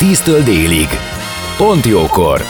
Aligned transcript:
10-től 0.00 0.42
délig. 0.44 0.88
Pont 1.56 1.86
jókor! 1.86 2.42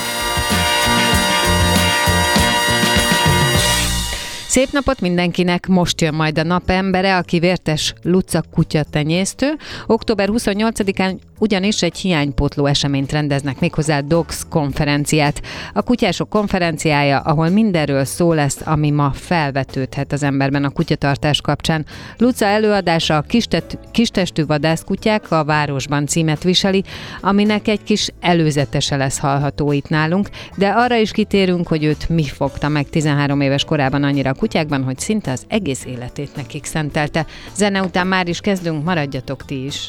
Szép 4.47 4.69
napot 4.71 5.01
mindenkinek! 5.01 5.67
Most 5.67 6.01
jön 6.01 6.15
majd 6.15 6.39
a 6.39 6.43
napembere, 6.43 7.17
aki 7.17 7.39
vértes 7.39 7.95
Luca 8.03 8.43
kutyatenyésztő. 8.53 9.57
Október 9.87 10.29
28-án 10.33 11.19
ugyanis 11.39 11.83
egy 11.83 11.97
hiánypótló 11.97 12.67
eseményt 12.67 13.13
rendeznek 13.13 13.61
méghozzá 13.61 14.01
Dogs 14.01 14.43
konferenciát. 14.49 15.43
A 15.73 15.83
kutyások 15.83 16.29
konferenciája, 16.29 17.19
ahol 17.19 17.49
mindenről 17.49 18.05
szó 18.05 18.33
lesz, 18.33 18.61
ami 18.65 18.91
ma 18.91 19.11
felvetődhet 19.15 20.13
az 20.13 20.23
emberben 20.23 20.65
a 20.65 20.71
kutyatartás 20.71 21.41
kapcsán. 21.41 21.87
Luca 22.17 22.47
előadása 22.47 23.17
a 23.17 23.23
kistet, 23.23 23.79
kistestű 23.93 24.47
vadászkutyák 24.47 25.31
a 25.31 25.45
városban 25.45 26.07
címet 26.07 26.43
viseli, 26.43 26.85
aminek 27.21 27.69
egy 27.69 27.83
kis 27.83 28.09
előzetese 28.21 28.97
lesz 28.97 29.19
hallható 29.19 29.73
itt 29.73 29.89
nálunk, 29.89 30.29
de 30.57 30.69
arra 30.69 30.97
is 30.97 31.11
kitérünk, 31.11 31.69
hogy 31.69 31.85
őt 31.85 32.09
mi 32.09 32.25
fogta 32.25 32.69
meg 32.69 32.89
13 32.89 33.41
éves 33.41 33.65
korában 33.65 34.03
annyira 34.03 34.31
a 34.31 34.35
kutyákban, 34.35 34.83
hogy 34.83 34.99
szinte 34.99 35.31
az 35.31 35.45
egész 35.49 35.85
életét 35.85 36.37
nekik 36.37 36.65
szentelte. 36.65 37.27
Zene 37.55 37.83
után 37.83 38.07
már 38.07 38.29
is 38.29 38.41
kezdünk, 38.41 38.85
maradjatok 38.85 39.45
ti 39.45 39.65
is! 39.65 39.89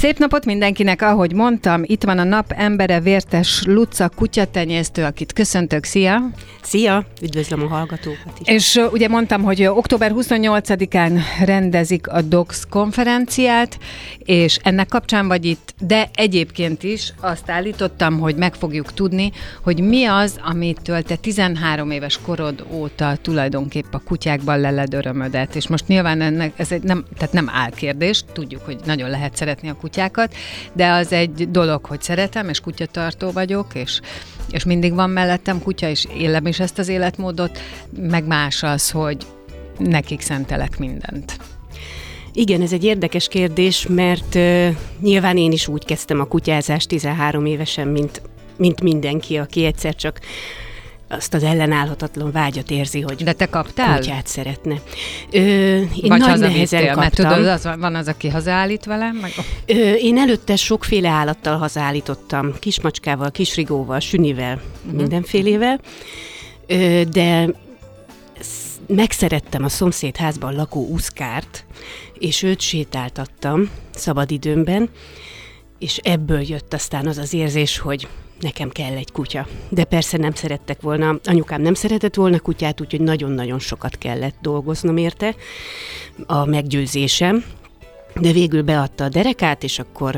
Szép 0.00 0.18
napot 0.18 0.44
mindenkinek, 0.44 1.02
ahogy 1.02 1.34
mondtam, 1.34 1.82
itt 1.86 2.04
van 2.04 2.18
a 2.18 2.24
nap 2.24 2.52
embere 2.56 3.00
vértes 3.00 3.62
Luca 3.64 4.08
kutyatenyésztő, 4.08 5.04
akit 5.04 5.32
köszöntök, 5.32 5.84
szia! 5.84 6.30
Szia, 6.62 7.04
üdvözlöm 7.22 7.62
a 7.62 7.66
hallgatókat 7.66 8.38
is. 8.38 8.46
És 8.46 8.80
ugye 8.92 9.08
mondtam, 9.08 9.42
hogy 9.42 9.64
október 9.64 10.12
28-án 10.14 11.20
rendezik 11.44 12.08
a 12.08 12.22
DOX 12.22 12.66
konferenciát, 12.70 13.78
és 14.18 14.58
ennek 14.62 14.88
kapcsán 14.88 15.28
vagy 15.28 15.44
itt, 15.44 15.74
de 15.80 16.10
egyébként 16.14 16.82
is 16.82 17.12
azt 17.20 17.50
állítottam, 17.50 18.18
hogy 18.18 18.36
meg 18.36 18.54
fogjuk 18.54 18.92
tudni, 18.92 19.32
hogy 19.62 19.80
mi 19.80 20.04
az, 20.04 20.40
amitől 20.44 21.02
te 21.02 21.16
13 21.16 21.90
éves 21.90 22.18
korod 22.24 22.66
óta 22.70 23.16
tulajdonképp 23.22 23.92
a 23.92 23.98
kutyákban 23.98 24.60
leled 24.60 24.94
örömödet. 24.94 25.56
És 25.56 25.68
most 25.68 25.86
nyilván 25.86 26.20
ennek, 26.20 26.52
ez 26.56 26.72
egy 26.72 26.82
nem, 26.82 27.04
tehát 27.16 27.32
nem 27.32 27.50
álkérdés, 27.52 28.24
tudjuk, 28.32 28.64
hogy 28.64 28.78
nagyon 28.84 29.10
lehet 29.10 29.36
szeretni 29.36 29.68
a 29.68 29.72
kutyákat, 29.72 29.88
kutyákat, 29.90 30.34
de 30.72 30.90
az 30.90 31.12
egy 31.12 31.50
dolog, 31.50 31.84
hogy 31.84 32.02
szeretem, 32.02 32.48
és 32.48 32.60
kutyatartó 32.60 33.30
vagyok, 33.30 33.66
és, 33.74 34.00
és 34.50 34.64
mindig 34.64 34.94
van 34.94 35.10
mellettem 35.10 35.62
kutya, 35.62 35.88
és 35.88 36.06
élem 36.18 36.46
is 36.46 36.60
ezt 36.60 36.78
az 36.78 36.88
életmódot, 36.88 37.58
meg 37.96 38.26
más 38.26 38.62
az, 38.62 38.90
hogy 38.90 39.26
nekik 39.78 40.20
szentelek 40.20 40.78
mindent. 40.78 41.36
Igen, 42.32 42.62
ez 42.62 42.72
egy 42.72 42.84
érdekes 42.84 43.28
kérdés, 43.28 43.86
mert 43.88 44.34
uh, 44.34 44.68
nyilván 45.00 45.36
én 45.36 45.52
is 45.52 45.68
úgy 45.68 45.84
kezdtem 45.84 46.20
a 46.20 46.24
kutyázást 46.24 46.88
13 46.88 47.46
évesen, 47.46 47.88
mint, 47.88 48.22
mint 48.56 48.82
mindenki, 48.82 49.36
aki 49.36 49.64
egyszer 49.64 49.94
csak 49.94 50.20
azt 51.10 51.34
az 51.34 51.42
ellenállhatatlan 51.42 52.32
vágyat 52.32 52.70
érzi, 52.70 53.00
hogy 53.00 53.24
De 53.24 53.32
te 53.32 53.46
kaptál? 53.46 53.98
kutyát 53.98 54.26
szeretne. 54.26 54.74
Ö, 55.30 55.38
én 55.40 56.08
Vagy 56.08 56.20
nagy 56.20 56.38
nehezen 56.38 56.80
kaptam. 56.80 57.00
Mert 57.00 57.14
tudod, 57.14 57.46
az, 57.46 57.68
van 57.78 57.94
az, 57.94 58.08
aki 58.08 58.28
hazaállít 58.28 58.84
velem? 58.84 59.16
Meg... 59.16 59.32
Ö, 59.66 59.92
én 59.92 60.18
előtte 60.18 60.56
sokféle 60.56 61.08
állattal 61.08 61.56
hazaállítottam. 61.58 62.54
Kismacskával, 62.58 63.30
kisrigóval, 63.30 64.00
sünivel, 64.00 64.54
uh-huh. 64.54 65.00
mindenfélével. 65.00 65.80
Ö, 66.66 67.02
de 67.12 67.48
megszerettem 68.86 69.64
a 69.64 69.68
szomszédházban 69.68 70.54
lakó 70.54 70.86
uszkárt, 70.86 71.64
és 72.18 72.42
őt 72.42 72.60
sétáltattam 72.60 73.70
szabadidőmben, 73.94 74.88
és 75.78 75.96
ebből 75.96 76.40
jött 76.40 76.74
aztán 76.74 77.06
az 77.06 77.18
az 77.18 77.32
érzés, 77.32 77.78
hogy 77.78 78.08
nekem 78.40 78.68
kell 78.68 78.96
egy 78.96 79.12
kutya. 79.12 79.46
De 79.68 79.84
persze 79.84 80.16
nem 80.16 80.34
szerettek 80.34 80.80
volna, 80.80 81.18
anyukám 81.24 81.62
nem 81.62 81.74
szeretett 81.74 82.14
volna 82.14 82.38
kutyát, 82.38 82.80
úgyhogy 82.80 83.00
nagyon-nagyon 83.00 83.58
sokat 83.58 83.98
kellett 83.98 84.34
dolgoznom 84.40 84.96
érte 84.96 85.34
a 86.26 86.44
meggyőzésem. 86.44 87.44
De 88.20 88.32
végül 88.32 88.62
beadta 88.62 89.04
a 89.04 89.08
derekát, 89.08 89.62
és 89.62 89.78
akkor 89.78 90.16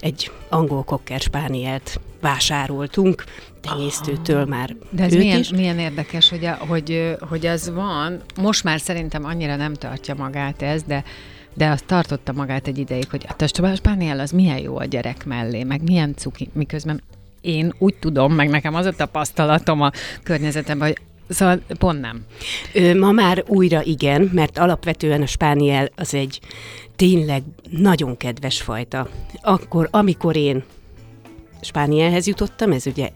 egy 0.00 0.30
angol 0.48 0.84
kokker 0.84 1.20
spánielt 1.20 2.00
vásároltunk, 2.20 3.24
tenyésztőtől 3.60 4.44
már 4.44 4.76
De 4.90 5.04
ez 5.04 5.14
milyen, 5.14 5.38
is. 5.38 5.50
milyen 5.50 5.78
érdekes, 5.78 6.28
hogy, 6.28 6.44
a, 6.44 6.58
hogy, 6.68 7.16
hogy 7.28 7.46
az 7.46 7.70
van, 7.74 8.20
most 8.40 8.64
már 8.64 8.80
szerintem 8.80 9.24
annyira 9.24 9.56
nem 9.56 9.74
tartja 9.74 10.14
magát 10.14 10.62
ez, 10.62 10.82
de 10.82 11.04
de 11.56 11.68
azt 11.68 11.86
tartotta 11.86 12.32
magát 12.32 12.66
egy 12.66 12.78
ideig, 12.78 13.10
hogy 13.10 13.26
a 13.38 13.74
spániel 13.74 14.20
az 14.20 14.30
milyen 14.30 14.58
jó 14.58 14.78
a 14.78 14.84
gyerek 14.84 15.24
mellé, 15.24 15.62
meg 15.62 15.82
milyen 15.82 16.14
cuki, 16.14 16.48
miközben 16.52 17.02
én 17.40 17.74
úgy 17.78 17.94
tudom, 17.94 18.32
meg 18.32 18.48
nekem 18.48 18.74
az 18.74 18.86
a 18.86 18.92
tapasztalatom 18.92 19.80
a 19.80 19.90
környezetemben, 20.22 20.88
hogy 20.88 20.98
Szóval 21.28 21.60
pont 21.78 22.00
nem. 22.00 22.24
Ma 22.98 23.10
már 23.10 23.44
újra 23.46 23.82
igen, 23.82 24.30
mert 24.32 24.58
alapvetően 24.58 25.22
a 25.22 25.26
spániel 25.26 25.90
az 25.96 26.14
egy 26.14 26.40
tényleg 26.96 27.42
nagyon 27.70 28.16
kedves 28.16 28.62
fajta. 28.62 29.08
Akkor, 29.42 29.88
amikor 29.90 30.36
én 30.36 30.64
spánielhez 31.60 32.26
jutottam, 32.26 32.72
ez 32.72 32.86
ugye 32.86 33.10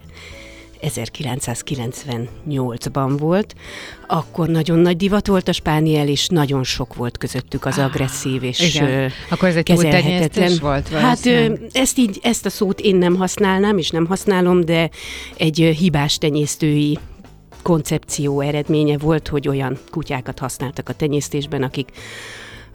1998-ban 0.81 3.15
volt, 3.17 3.55
akkor 4.07 4.47
nagyon 4.47 4.79
nagy 4.79 4.97
divat 4.97 5.27
volt 5.27 5.47
a 5.47 5.51
spániel, 5.51 6.07
és 6.07 6.27
nagyon 6.27 6.63
sok 6.63 6.95
volt 6.95 7.17
közöttük 7.17 7.65
az 7.65 7.77
agresszív 7.77 8.43
és 8.43 8.75
Igen. 8.75 9.11
Akkor 9.29 9.47
ez 9.47 9.55
egy 9.55 9.63
kezelhetetlen. 9.63 10.57
volt? 10.61 10.87
Hát 10.87 11.25
ezt 11.71 11.97
így, 11.97 12.19
ezt 12.23 12.45
a 12.45 12.49
szót 12.49 12.79
én 12.79 12.95
nem 12.95 13.15
használnám, 13.15 13.77
és 13.77 13.89
nem 13.89 14.05
használom, 14.05 14.65
de 14.65 14.89
egy 15.37 15.75
hibás 15.79 16.17
tenyésztői 16.17 16.97
koncepció 17.61 18.41
eredménye 18.41 18.97
volt, 18.97 19.27
hogy 19.27 19.47
olyan 19.47 19.77
kutyákat 19.89 20.39
használtak 20.39 20.89
a 20.89 20.93
tenyésztésben, 20.93 21.63
akik 21.63 21.89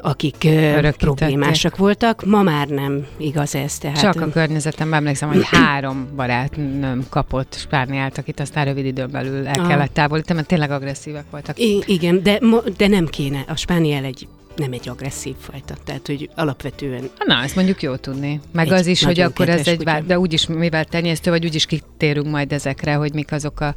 akik 0.01 0.37
ö, 0.45 0.49
Örökítették. 0.49 0.97
problémásak 0.97 1.77
voltak. 1.77 2.25
Ma 2.25 2.43
már 2.43 2.67
nem 2.69 3.07
igaz 3.17 3.55
ez. 3.55 3.79
Tehát, 3.79 4.01
Csak 4.01 4.21
a 4.21 4.29
környezetemben 4.29 4.99
emlékszem, 4.99 5.29
hogy 5.29 5.45
három 5.45 6.09
barátnőm 6.17 7.07
kapott 7.09 7.55
spániát, 7.59 8.19
akit 8.19 8.41
aztán 8.41 8.65
rövid 8.65 8.84
időn 8.84 9.11
belül 9.11 9.47
el 9.47 9.67
kellett 9.67 9.93
távolítani, 9.95 10.34
mert 10.37 10.49
tényleg 10.49 10.71
agresszívek 10.71 11.25
voltak. 11.31 11.59
I- 11.59 11.83
igen, 11.87 12.23
de, 12.23 12.41
de 12.77 12.87
nem 12.87 13.07
kéne. 13.07 13.45
A 13.49 13.57
spániel 13.57 14.05
egy 14.05 14.29
nem 14.57 14.73
egy 14.73 14.89
agresszív 14.89 15.34
fajta, 15.41 15.75
tehát 15.84 16.07
hogy 16.07 16.31
alapvetően 16.34 17.11
Na, 17.27 17.43
ezt 17.43 17.55
mondjuk 17.57 17.83
jó 17.83 17.97
tudni. 17.97 18.41
Meg 18.53 18.66
Egy 18.66 18.72
az 18.72 18.87
is, 18.87 19.04
hogy 19.04 19.21
akkor 19.21 19.49
ez 19.49 19.66
egy, 19.69 19.84
vá- 19.84 19.97
kutya. 19.97 20.07
de 20.09 20.19
úgyis, 20.19 20.47
mivel 20.47 20.84
tenyésztő 20.84 21.31
vagy, 21.31 21.45
úgyis 21.45 21.66
kitérünk 21.66 22.31
majd 22.31 22.53
ezekre, 22.53 22.95
hogy 22.95 23.13
mik 23.15 23.33
azok 23.33 23.60
a, 23.60 23.75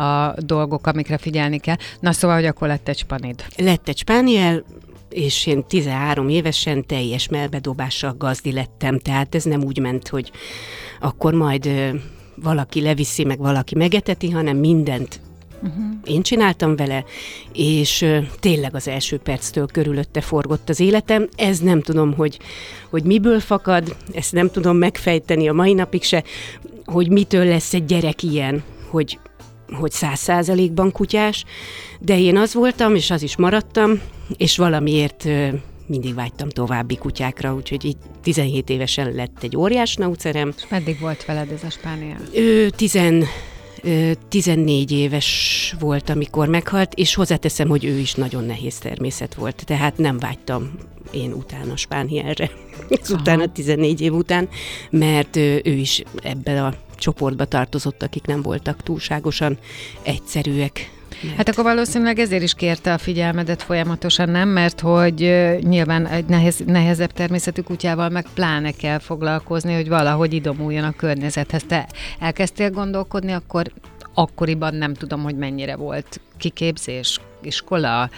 a 0.00 0.34
dolgok, 0.38 0.86
amikre 0.86 1.18
figyelni 1.18 1.58
kell. 1.58 1.76
Na 2.00 2.12
szóval, 2.12 2.36
hogy 2.36 2.46
akkor 2.46 2.68
lett 2.68 2.88
egy 2.88 2.98
spanid. 2.98 3.44
lett 3.56 3.88
egy 3.88 3.98
spániel, 3.98 4.64
és 5.10 5.46
én 5.46 5.64
13 5.66 6.28
évesen 6.28 6.86
teljes 6.86 7.28
melbedobással 7.28 8.14
gazdi 8.18 8.52
lettem, 8.52 8.98
tehát 8.98 9.34
ez 9.34 9.44
nem 9.44 9.62
úgy 9.62 9.78
ment, 9.78 10.08
hogy 10.08 10.30
akkor 11.00 11.34
majd 11.34 11.70
valaki 12.34 12.80
leviszi, 12.80 13.24
meg 13.24 13.38
valaki 13.38 13.74
megeteti, 13.74 14.30
hanem 14.30 14.56
mindent 14.56 15.20
Uh-huh. 15.62 15.84
Én 16.04 16.22
csináltam 16.22 16.76
vele, 16.76 17.04
és 17.52 18.02
ö, 18.02 18.18
tényleg 18.38 18.74
az 18.74 18.88
első 18.88 19.18
perctől 19.18 19.66
körülötte 19.66 20.20
forgott 20.20 20.68
az 20.68 20.80
életem. 20.80 21.28
Ez 21.36 21.58
nem 21.58 21.82
tudom, 21.82 22.14
hogy, 22.14 22.38
hogy 22.90 23.02
miből 23.02 23.40
fakad, 23.40 23.96
ezt 24.12 24.32
nem 24.32 24.50
tudom 24.50 24.76
megfejteni 24.76 25.48
a 25.48 25.52
mai 25.52 25.72
napig 25.72 26.02
se, 26.02 26.24
hogy 26.84 27.10
mitől 27.10 27.44
lesz 27.44 27.74
egy 27.74 27.84
gyerek 27.84 28.22
ilyen, 28.22 28.62
hogy 28.90 29.18
hogy 29.72 29.90
száz 29.90 30.18
százalékban 30.18 30.92
kutyás, 30.92 31.44
de 32.00 32.18
én 32.18 32.36
az 32.36 32.54
voltam, 32.54 32.94
és 32.94 33.10
az 33.10 33.22
is 33.22 33.36
maradtam, 33.36 34.00
és 34.36 34.56
valamiért 34.56 35.28
mindig 35.86 36.14
vágytam 36.14 36.48
további 36.48 36.96
kutyákra, 36.96 37.54
úgyhogy 37.54 37.84
így 37.84 37.96
17 38.22 38.68
évesen 38.68 39.12
lett 39.12 39.42
egy 39.42 39.56
óriás 39.56 39.96
naucerem. 39.96 40.52
És 40.56 40.68
meddig 40.68 41.00
volt 41.00 41.24
veled 41.24 41.50
ez 41.50 41.64
a 41.64 41.70
spániel? 41.70 42.20
Ő 42.34 42.70
10 42.70 42.98
14 44.28 44.92
éves 44.92 45.74
volt, 45.78 46.10
amikor 46.10 46.48
meghalt, 46.48 46.94
és 46.94 47.14
hozzáteszem, 47.14 47.68
hogy 47.68 47.84
ő 47.84 47.98
is 47.98 48.14
nagyon 48.14 48.44
nehéz 48.44 48.78
természet 48.78 49.34
volt, 49.34 49.62
tehát 49.66 49.98
nem 49.98 50.18
vágytam 50.18 50.70
én 51.10 51.32
utána 51.32 51.76
Spánielre, 51.76 52.50
utána 53.10 53.52
14 53.52 54.00
év 54.00 54.14
után, 54.14 54.48
mert 54.90 55.36
ő 55.36 55.60
is 55.64 56.02
ebben 56.22 56.64
a 56.64 56.74
csoportba 57.00 57.44
tartozott, 57.44 58.02
akik 58.02 58.26
nem 58.26 58.42
voltak 58.42 58.82
túlságosan 58.82 59.58
egyszerűek, 60.02 60.90
Hát 61.36 61.48
akkor 61.48 61.64
valószínűleg 61.64 62.18
ezért 62.18 62.42
is 62.42 62.54
kérte 62.54 62.92
a 62.92 62.98
figyelmedet 62.98 63.62
folyamatosan, 63.62 64.28
nem? 64.28 64.48
Mert 64.48 64.80
hogy 64.80 65.16
nyilván 65.60 66.06
egy 66.06 66.24
nehez, 66.24 66.58
nehezebb 66.66 67.12
természetű 67.12 67.60
kutyával 67.60 68.08
meg 68.08 68.26
pláne 68.34 68.70
kell 68.70 68.98
foglalkozni, 68.98 69.74
hogy 69.74 69.88
valahogy 69.88 70.32
idomuljon 70.32 70.84
a 70.84 70.92
környezethez. 70.92 71.62
Te 71.68 71.88
elkezdtél 72.18 72.70
gondolkodni, 72.70 73.32
akkor 73.32 73.72
akkoriban 74.14 74.74
nem 74.74 74.94
tudom, 74.94 75.22
hogy 75.22 75.36
mennyire 75.36 75.76
volt 75.76 76.20
kiképzés, 76.38 77.20
iskola, 77.42 78.10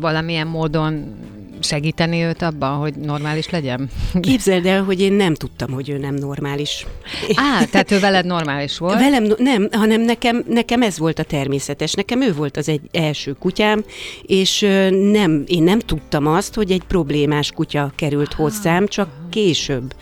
valamilyen 0.00 0.46
módon 0.46 1.14
segíteni 1.60 2.22
őt 2.22 2.42
abban, 2.42 2.76
hogy 2.76 2.94
normális 2.94 3.50
legyen? 3.50 3.90
Képzeld 4.20 4.66
el, 4.66 4.82
hogy 4.82 5.00
én 5.00 5.12
nem 5.12 5.34
tudtam, 5.34 5.72
hogy 5.72 5.88
ő 5.88 5.98
nem 5.98 6.14
normális. 6.14 6.86
Á, 7.34 7.64
tehát 7.64 7.90
ő 7.90 7.98
veled 7.98 8.26
normális 8.26 8.78
volt? 8.78 8.98
Velem 8.98 9.26
nem, 9.38 9.68
hanem 9.72 10.00
nekem, 10.00 10.44
nekem 10.48 10.82
ez 10.82 10.98
volt 10.98 11.18
a 11.18 11.22
természetes. 11.22 11.92
Nekem 11.92 12.22
ő 12.22 12.32
volt 12.32 12.56
az 12.56 12.68
egy 12.68 12.80
első 12.92 13.32
kutyám, 13.32 13.84
és 14.22 14.60
nem, 14.90 15.44
én 15.46 15.62
nem 15.62 15.78
tudtam 15.78 16.26
azt, 16.26 16.54
hogy 16.54 16.70
egy 16.70 16.82
problémás 16.82 17.50
kutya 17.50 17.92
került 17.94 18.32
hozzám, 18.32 18.86
csak 18.86 19.08
később. 19.30 19.94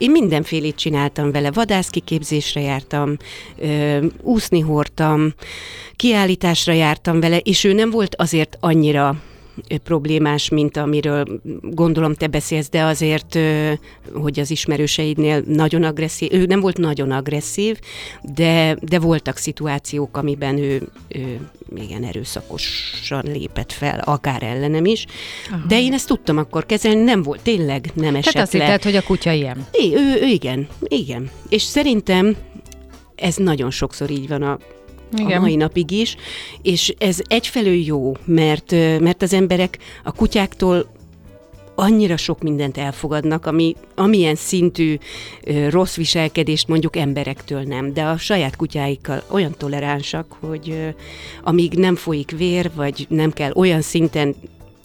Én 0.00 0.10
mindenfélét 0.10 0.76
csináltam 0.76 1.32
vele, 1.32 1.50
vadászkiképzésre 1.50 2.60
jártam, 2.60 3.16
úszni 4.22 4.60
hordtam, 4.60 5.34
kiállításra 5.96 6.72
jártam 6.72 7.20
vele, 7.20 7.38
és 7.38 7.64
ő 7.64 7.72
nem 7.72 7.90
volt 7.90 8.14
azért 8.16 8.56
annyira 8.60 9.16
problémás, 9.82 10.48
mint 10.48 10.76
amiről 10.76 11.40
gondolom 11.62 12.14
te 12.14 12.26
beszélsz, 12.26 12.68
de 12.68 12.82
azért, 12.82 13.38
hogy 14.12 14.40
az 14.40 14.50
ismerőseidnél 14.50 15.42
nagyon 15.46 15.82
agresszív, 15.82 16.32
ő 16.32 16.46
nem 16.46 16.60
volt 16.60 16.78
nagyon 16.78 17.10
agresszív, 17.10 17.78
de, 18.22 18.76
de 18.82 18.98
voltak 18.98 19.36
szituációk, 19.36 20.16
amiben 20.16 20.58
ő, 20.58 20.88
ő 21.08 21.38
igen 21.76 22.04
erőszakosan 22.04 23.24
lépett 23.24 23.72
fel, 23.72 23.98
akár 23.98 24.42
ellenem 24.42 24.84
is, 24.84 25.06
Aha. 25.50 25.66
de 25.66 25.80
én 25.80 25.92
ezt 25.92 26.06
tudtam 26.06 26.38
akkor 26.38 26.66
kezelni, 26.66 27.02
nem 27.02 27.22
volt, 27.22 27.40
tényleg 27.42 27.90
nem 27.94 28.14
esett 28.14 28.32
Tehát 28.32 28.48
azt 28.48 28.56
le. 28.56 28.64
hitted, 28.64 28.82
hogy 28.82 28.96
a 28.96 29.02
kutya 29.02 29.32
ilyen? 29.32 29.66
É, 29.72 29.94
ő, 29.94 30.20
ő, 30.22 30.26
igen, 30.26 30.68
igen. 30.88 31.30
És 31.48 31.62
szerintem 31.62 32.36
ez 33.14 33.36
nagyon 33.36 33.70
sokszor 33.70 34.10
így 34.10 34.28
van 34.28 34.42
a 34.42 34.58
igen. 35.16 35.38
a 35.38 35.40
mai 35.40 35.56
napig 35.56 35.90
is, 35.90 36.16
és 36.62 36.94
ez 36.98 37.18
egyfelől 37.26 37.84
jó, 37.84 38.16
mert, 38.24 38.70
mert 39.00 39.22
az 39.22 39.32
emberek 39.32 39.78
a 40.04 40.12
kutyáktól 40.12 40.86
annyira 41.80 42.16
sok 42.16 42.42
mindent 42.42 42.78
elfogadnak, 42.78 43.46
ami 43.46 43.74
amilyen 43.94 44.34
szintű 44.34 44.96
ö, 45.44 45.68
rossz 45.68 45.96
viselkedést 45.96 46.68
mondjuk 46.68 46.96
emberektől 46.96 47.62
nem, 47.62 47.92
de 47.92 48.02
a 48.02 48.16
saját 48.16 48.56
kutyáikkal 48.56 49.22
olyan 49.30 49.54
toleránsak, 49.58 50.36
hogy 50.40 50.70
ö, 50.70 50.88
amíg 51.42 51.72
nem 51.72 51.96
folyik 51.96 52.30
vér, 52.30 52.70
vagy 52.74 53.06
nem 53.08 53.32
kell 53.32 53.52
olyan 53.54 53.80
szinten 53.80 54.34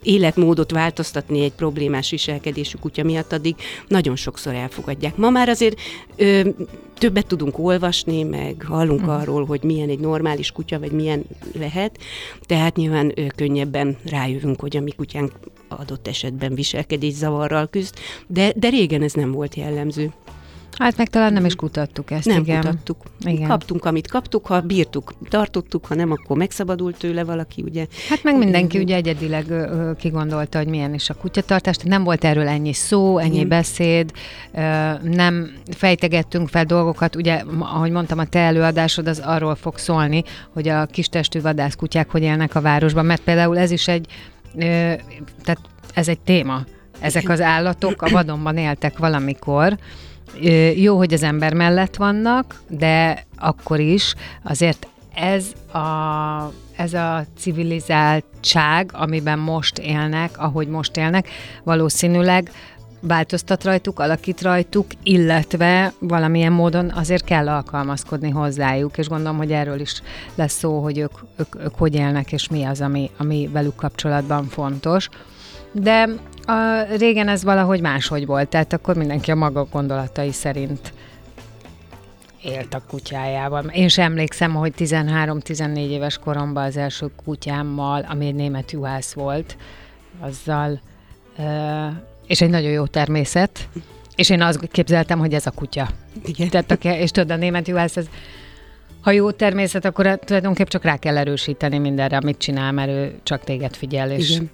életmódot 0.05 0.71
változtatni 0.71 1.43
egy 1.43 1.51
problémás 1.51 2.09
viselkedésű 2.09 2.77
kutya 2.77 3.03
miatt, 3.03 3.31
addig 3.31 3.55
nagyon 3.87 4.15
sokszor 4.15 4.53
elfogadják. 4.53 5.15
Ma 5.15 5.29
már 5.29 5.49
azért 5.49 5.79
ö, 6.15 6.49
többet 6.97 7.27
tudunk 7.27 7.59
olvasni, 7.59 8.23
meg 8.23 8.65
hallunk 8.67 8.99
uh-huh. 8.99 9.21
arról, 9.21 9.45
hogy 9.45 9.63
milyen 9.63 9.89
egy 9.89 9.99
normális 9.99 10.51
kutya, 10.51 10.79
vagy 10.79 10.91
milyen 10.91 11.23
lehet, 11.59 11.97
tehát 12.41 12.75
nyilván 12.75 13.11
ö, 13.15 13.25
könnyebben 13.35 13.97
rájövünk, 14.05 14.59
hogy 14.59 14.77
a 14.77 14.81
mi 14.81 14.91
kutyánk 14.91 15.31
adott 15.67 16.07
esetben 16.07 16.55
viselkedés 16.55 17.13
zavarral 17.13 17.67
küzd, 17.67 17.95
de, 18.27 18.53
de 18.55 18.69
régen 18.69 19.01
ez 19.01 19.13
nem 19.13 19.31
volt 19.31 19.55
jellemző. 19.55 20.11
Hát 20.77 20.97
meg 20.97 21.09
talán 21.09 21.33
nem 21.33 21.45
is 21.45 21.55
kutattuk 21.55 22.11
ezt, 22.11 22.25
nem 22.25 22.41
igen. 22.41 22.61
kutattuk. 22.61 23.03
Igen. 23.19 23.47
Kaptunk, 23.47 23.85
amit 23.85 24.07
kaptuk, 24.07 24.45
ha 24.45 24.61
bírtuk, 24.61 25.13
tartottuk, 25.29 25.85
ha 25.85 25.95
nem, 25.95 26.11
akkor 26.11 26.37
megszabadult 26.37 26.97
tőle 26.97 27.23
valaki, 27.23 27.61
ugye. 27.61 27.85
Hát 28.09 28.23
meg 28.23 28.37
mindenki 28.37 28.77
ugye 28.77 28.95
egyedileg 28.95 29.49
ö, 29.49 29.91
kigondolta, 29.97 30.57
hogy 30.57 30.67
milyen 30.67 30.93
is 30.93 31.09
a 31.09 31.13
kutyatartás, 31.13 31.75
nem 31.83 32.03
volt 32.03 32.23
erről 32.23 32.47
ennyi 32.47 32.73
szó, 32.73 33.17
ennyi 33.17 33.35
igen. 33.35 33.47
beszéd, 33.47 34.11
ö, 34.53 34.59
nem 35.03 35.51
fejtegettünk 35.75 36.47
fel 36.47 36.65
dolgokat, 36.65 37.15
ugye, 37.15 37.43
ahogy 37.59 37.91
mondtam, 37.91 38.19
a 38.19 38.25
te 38.25 38.39
előadásod 38.39 39.07
az 39.07 39.19
arról 39.19 39.55
fog 39.55 39.77
szólni, 39.77 40.23
hogy 40.53 40.67
a 40.67 40.85
kistestű 40.85 41.41
vadászkutyák 41.41 42.11
hogy 42.11 42.21
élnek 42.21 42.55
a 42.55 42.61
városban, 42.61 43.05
mert 43.05 43.21
például 43.21 43.57
ez 43.57 43.71
is 43.71 43.87
egy, 43.87 44.07
ö, 44.55 44.93
tehát 45.43 45.59
ez 45.93 46.07
egy 46.07 46.19
téma. 46.19 46.63
Ezek 46.99 47.29
az 47.29 47.41
állatok 47.41 48.01
a 48.01 48.09
vadonban 48.09 48.57
éltek 48.57 48.97
valamikor, 48.97 49.77
jó, 50.75 50.97
hogy 50.97 51.13
az 51.13 51.23
ember 51.23 51.53
mellett 51.53 51.95
vannak, 51.95 52.61
de 52.69 53.25
akkor 53.37 53.79
is 53.79 54.15
azért 54.43 54.87
ez 55.15 55.45
a, 55.73 56.51
ez 56.75 56.93
a 56.93 57.25
civilizáltság, 57.37 58.89
amiben 58.93 59.39
most 59.39 59.77
élnek, 59.77 60.37
ahogy 60.37 60.67
most 60.67 60.97
élnek, 60.97 61.29
valószínűleg 61.63 62.51
változtat 63.07 63.63
rajtuk, 63.63 63.99
alakít 63.99 64.41
rajtuk, 64.41 64.85
illetve 65.03 65.93
valamilyen 65.99 66.51
módon 66.51 66.91
azért 66.91 67.23
kell 67.23 67.49
alkalmazkodni 67.49 68.29
hozzájuk, 68.29 68.97
és 68.97 69.07
gondolom, 69.07 69.37
hogy 69.37 69.51
erről 69.51 69.79
is 69.79 70.01
lesz 70.35 70.57
szó, 70.57 70.79
hogy 70.79 70.97
ők, 70.97 71.11
ők, 71.37 71.55
ők 71.63 71.75
hogy 71.75 71.95
élnek, 71.95 72.31
és 72.31 72.47
mi 72.47 72.63
az, 72.63 72.81
ami, 72.81 73.11
ami 73.17 73.49
velük 73.53 73.75
kapcsolatban 73.75 74.47
fontos. 74.47 75.09
De 75.71 76.09
a, 76.45 76.83
régen 76.97 77.27
ez 77.27 77.43
valahogy 77.43 77.81
máshogy 77.81 78.25
volt, 78.25 78.47
tehát 78.47 78.73
akkor 78.73 78.95
mindenki 78.95 79.31
a 79.31 79.35
maga 79.35 79.65
gondolatai 79.71 80.31
szerint 80.31 80.93
élt 82.43 82.73
a 82.73 82.81
kutyájával. 82.87 83.63
Én 83.63 83.87
sem 83.87 84.05
emlékszem, 84.05 84.53
hogy 84.53 84.73
13-14 84.77 85.77
éves 85.77 86.17
koromban 86.17 86.63
az 86.63 86.77
első 86.77 87.11
kutyámmal, 87.23 88.05
ami 88.09 88.25
egy 88.27 88.35
német 88.35 88.71
juhász 88.71 89.13
volt, 89.13 89.57
azzal, 90.19 90.79
és 92.27 92.41
egy 92.41 92.49
nagyon 92.49 92.71
jó 92.71 92.85
természet, 92.85 93.67
és 94.15 94.29
én 94.29 94.41
azt 94.41 94.67
képzeltem, 94.71 95.19
hogy 95.19 95.33
ez 95.33 95.45
a 95.45 95.51
kutya. 95.51 95.89
Igen. 96.25 96.49
Tehát 96.49 96.71
a, 96.71 96.89
és 96.89 97.11
tudod, 97.11 97.31
a 97.31 97.35
német 97.35 97.67
juhász, 97.67 97.97
ez, 97.97 98.05
ha 99.01 99.11
jó 99.11 99.31
természet, 99.31 99.85
akkor 99.85 100.19
tulajdonképpen 100.19 100.69
csak 100.69 100.83
rá 100.83 100.97
kell 100.97 101.17
erősíteni 101.17 101.77
mindenre, 101.77 102.17
amit 102.17 102.37
csinál, 102.37 102.71
mert 102.71 102.89
ő 102.89 103.15
csak 103.23 103.43
téged 103.43 103.75
figyel, 103.75 104.11
és 104.11 104.29
Igen. 104.29 104.49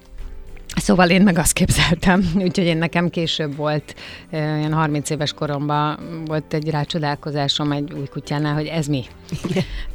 Szóval 0.75 1.09
én 1.09 1.21
meg 1.21 1.37
azt 1.37 1.53
képzeltem, 1.53 2.31
úgyhogy 2.45 2.65
én 2.65 2.77
nekem 2.77 3.09
később 3.09 3.55
volt, 3.55 3.95
ilyen 4.31 4.73
30 4.73 5.09
éves 5.09 5.33
koromban 5.33 5.99
volt 6.25 6.53
egy 6.53 6.69
rácsodálkozásom 6.69 7.71
egy 7.71 7.93
új 7.93 8.05
kutyánál, 8.05 8.53
hogy 8.53 8.65
ez 8.65 8.87
mi. 8.87 9.03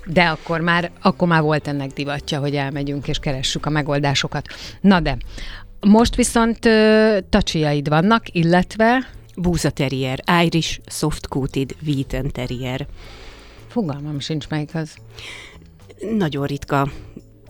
De 0.06 0.25
akkor 0.25 0.61
már, 0.61 0.90
akkor 1.02 1.28
már 1.28 1.42
volt 1.42 1.68
ennek 1.68 1.90
divatja, 1.90 2.40
hogy 2.40 2.54
elmegyünk 2.54 3.09
és 3.09 3.18
keressük 3.18 3.66
a 3.66 3.71
megoldásokat. 3.71 4.47
Na 4.80 5.00
de, 5.00 5.16
most 5.80 6.14
viszont 6.14 6.59
tacsiaid 7.28 7.88
vannak, 7.88 8.23
illetve... 8.33 9.09
Búza 9.38 9.71
terrier, 9.71 10.23
Irish 10.45 10.80
Soft 10.87 11.28
Coated 11.28 11.75
Wheaten 11.87 12.30
Terrier. 12.33 12.87
Fogalmam 13.66 14.21
sincs 14.21 14.49
melyik 14.49 14.75
az. 14.75 14.97
Nagyon 16.16 16.47
ritka 16.47 16.88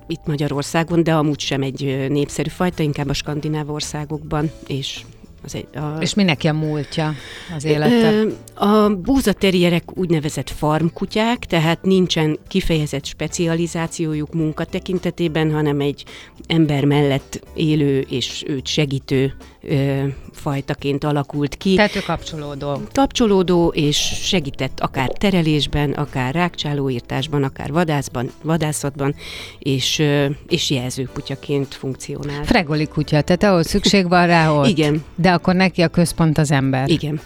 itt 0.06 0.26
Magyarországon, 0.26 1.02
de 1.02 1.14
amúgy 1.14 1.40
sem 1.40 1.62
egy 1.62 2.06
népszerű 2.08 2.48
fajta, 2.48 2.82
inkább 2.82 3.08
a 3.08 3.12
skandináv 3.12 3.70
országokban, 3.70 4.50
és 4.66 5.00
az 5.46 5.54
egy, 5.54 5.68
a... 5.74 6.00
És 6.00 6.14
mindenki 6.14 6.48
a 6.48 6.52
múltja 6.52 7.14
az 7.56 7.64
élete? 7.64 8.24
A 8.54 8.88
búzaterierek 8.88 9.96
úgynevezett 9.98 10.50
farmkutyák, 10.50 11.38
tehát 11.38 11.82
nincsen 11.82 12.38
kifejezett 12.48 13.04
specializációjuk 13.04 14.34
munka 14.34 14.64
tekintetében, 14.64 15.52
hanem 15.52 15.80
egy 15.80 16.04
ember 16.46 16.84
mellett 16.84 17.40
élő 17.54 18.00
és 18.00 18.44
őt 18.46 18.66
segítő 18.66 19.34
ö, 19.68 20.04
fajtaként 20.32 21.04
alakult 21.04 21.56
ki. 21.56 21.74
Tehát 21.74 21.96
ő 21.96 22.00
kapcsolódó. 22.00 22.80
Kapcsolódó, 22.92 23.72
és 23.74 23.96
segített 24.22 24.80
akár 24.80 25.08
terelésben, 25.08 25.92
akár 25.92 26.34
rákcsálóírtásban, 26.34 27.42
akár 27.42 27.72
vadászban, 27.72 28.30
vadászatban, 28.42 29.14
és, 29.58 29.98
ö, 29.98 30.26
és 30.48 30.70
jelzőkutyaként 30.70 31.74
funkcionál. 31.74 32.44
Fregoli 32.44 32.86
kutya, 32.86 33.20
tehát 33.20 33.42
ahol 33.42 33.62
szükség 33.62 34.08
van 34.08 34.26
rá, 34.26 34.50
ott. 34.50 34.66
Igen. 34.66 35.04
De 35.14 35.32
akkor 35.32 35.54
neki 35.54 35.82
a 35.82 35.88
központ 35.88 36.38
az 36.38 36.50
ember. 36.50 36.88
Igen. 36.88 37.20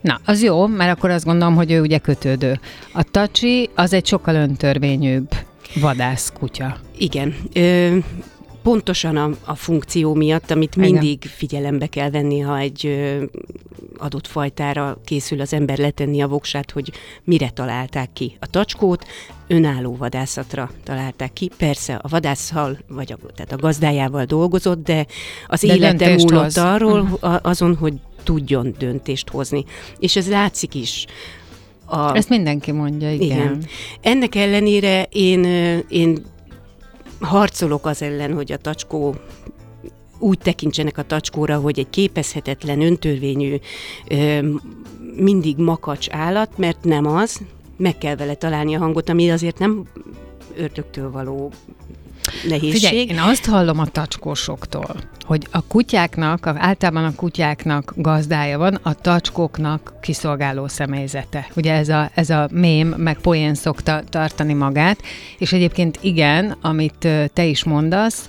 Na, 0.00 0.20
az 0.24 0.42
jó, 0.42 0.66
mert 0.66 0.96
akkor 0.96 1.10
azt 1.10 1.24
gondolom, 1.24 1.54
hogy 1.54 1.70
ő 1.70 1.80
ugye 1.80 1.98
kötődő. 1.98 2.60
A 2.92 3.02
tacsi 3.02 3.70
az 3.74 3.92
egy 3.92 4.06
sokkal 4.06 4.34
öntörvényűbb 4.34 5.28
vadász 5.74 6.32
kutya. 6.38 6.76
Igen. 6.98 7.34
Ö, 7.52 7.96
pontosan 8.62 9.16
a, 9.16 9.30
a 9.44 9.54
funkció 9.54 10.14
miatt, 10.14 10.50
amit 10.50 10.76
Igen. 10.76 10.90
mindig 10.90 11.22
figyelembe 11.22 11.86
kell 11.86 12.10
venni, 12.10 12.40
ha 12.40 12.58
egy 12.58 12.98
adott 13.98 14.26
fajtára 14.26 14.98
készül 15.04 15.40
az 15.40 15.52
ember 15.52 15.78
letenni 15.78 16.20
a 16.22 16.28
voksát, 16.28 16.70
hogy 16.70 16.92
mire 17.24 17.50
találták 17.50 18.12
ki 18.12 18.36
a 18.40 18.46
tacskót, 18.46 19.04
önálló 19.46 19.96
vadászatra 19.96 20.70
találták 20.84 21.32
ki. 21.32 21.50
Persze 21.56 21.94
a 21.94 22.08
vadászhal, 22.08 22.78
vagy 22.88 23.12
a, 23.12 23.16
tehát 23.34 23.52
a 23.52 23.56
gazdájával 23.56 24.24
dolgozott, 24.24 24.84
de 24.84 25.06
az 25.46 25.60
De 25.60 25.74
élete 25.74 26.14
múlott 26.14 26.42
hoz. 26.42 26.58
arról, 26.58 27.02
Mhm. 27.02 27.12
a, 27.20 27.38
azon, 27.42 27.76
hogy 27.76 27.94
tudjon 28.24 28.74
döntést 28.78 29.28
hozni. 29.28 29.64
És 29.98 30.16
ez 30.16 30.28
látszik 30.28 30.74
is. 30.74 31.06
A, 31.84 32.16
Ezt 32.16 32.28
mindenki 32.28 32.72
mondja, 32.72 33.12
igen. 33.12 33.24
igen. 33.26 33.64
Ennek 34.00 34.34
ellenére 34.34 35.02
én, 35.12 35.44
én 35.88 36.18
harcolok 37.20 37.86
az 37.86 38.02
ellen, 38.02 38.34
hogy 38.34 38.52
a 38.52 38.56
tacskó 38.56 39.14
úgy 40.18 40.38
tekintsenek 40.38 40.98
a 40.98 41.02
tacskóra, 41.02 41.58
hogy 41.58 41.78
egy 41.78 41.90
képezhetetlen, 41.90 42.80
öntörvényű, 42.80 43.56
mindig 45.16 45.56
makacs 45.56 46.08
állat, 46.10 46.58
mert 46.58 46.84
nem 46.84 47.06
az, 47.06 47.40
meg 47.76 47.98
kell 47.98 48.16
vele 48.16 48.34
találni 48.34 48.74
a 48.74 48.78
hangot, 48.78 49.08
ami 49.08 49.30
azért 49.30 49.58
nem 49.58 49.86
ördögtől 50.56 51.10
való 51.10 51.52
nehézség. 52.48 52.72
Figyelj, 52.72 52.96
én 52.96 53.18
azt 53.18 53.44
hallom 53.44 53.78
a 53.78 53.86
tacskósoktól, 53.86 54.96
hogy 55.20 55.46
a 55.50 55.60
kutyáknak, 55.60 56.46
általában 56.46 57.04
a 57.04 57.14
kutyáknak 57.14 57.92
gazdája 57.96 58.58
van, 58.58 58.74
a 58.82 58.94
tacskóknak 58.94 59.92
kiszolgáló 60.00 60.68
személyzete. 60.68 61.46
Ugye 61.56 61.72
ez 61.72 61.88
a, 61.88 62.10
ez 62.14 62.30
a 62.30 62.48
mém, 62.52 62.88
meg 62.88 63.18
poén 63.18 63.54
szokta 63.54 64.02
tartani 64.08 64.52
magát, 64.52 64.98
és 65.38 65.52
egyébként 65.52 65.98
igen, 66.00 66.56
amit 66.60 67.08
te 67.32 67.44
is 67.44 67.64
mondasz, 67.64 68.28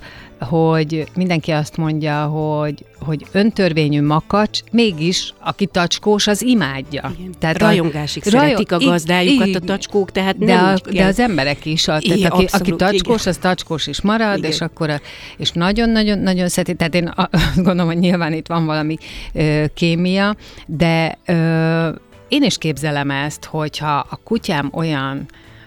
hogy 0.50 1.06
mindenki 1.16 1.52
azt 1.52 1.78
mondja, 1.78 2.26
hogy, 2.26 2.86
hogy 3.00 3.26
öntörvényű 3.32 4.02
makacs, 4.02 4.60
mégis 4.72 5.34
aki 5.40 5.66
tacskós, 5.66 6.28
az 6.28 6.42
imádja. 6.42 7.12
Igen. 7.20 7.32
Tehát 7.40 7.60
Rajongásig 7.60 8.24
a, 8.26 8.30
szeretik 8.30 8.72
a 8.72 8.78
ig- 8.80 8.88
gazdájukat 8.88 9.48
ig- 9.48 9.56
a 9.56 9.60
tacskók, 9.60 10.12
tehát 10.12 10.38
de, 10.38 10.46
nem 10.46 10.66
a, 10.66 10.74
de 10.74 10.92
kell. 10.92 11.08
az 11.08 11.20
emberek 11.20 11.66
is, 11.66 11.88
a, 11.88 11.98
Igen, 12.00 12.18
tehát 12.18 12.34
aki, 12.34 12.44
aki 12.44 12.54
abszolút, 12.54 12.80
tacskós, 12.80 13.22
igen. 13.22 13.34
az 13.34 13.38
tacskós 13.38 13.88
is 13.88 14.02
marad, 14.02 14.38
Igen. 14.38 14.52
és 14.52 14.62
akkor 14.62 14.90
a, 14.90 15.00
és 15.38 15.52
nagyon-nagyon-nagyon 15.52 16.48
szereti, 16.48 16.76
tehát 16.76 16.96
én 16.96 17.08
a- 17.08 17.30
azt 17.32 17.56
gondolom, 17.56 17.86
hogy 17.86 18.00
nyilván 18.00 18.34
itt 18.34 18.48
van 18.48 18.66
valami 18.66 18.98
ö, 19.34 19.64
kémia, 19.74 20.36
de 20.66 21.18
ö, 21.26 21.90
én 22.28 22.44
is 22.44 22.58
képzelem 22.58 23.12
ezt, 23.12 23.46
hogyha 23.46 24.06
a 24.10 24.20
kutyám 24.24 24.70
olyan, 24.74 25.26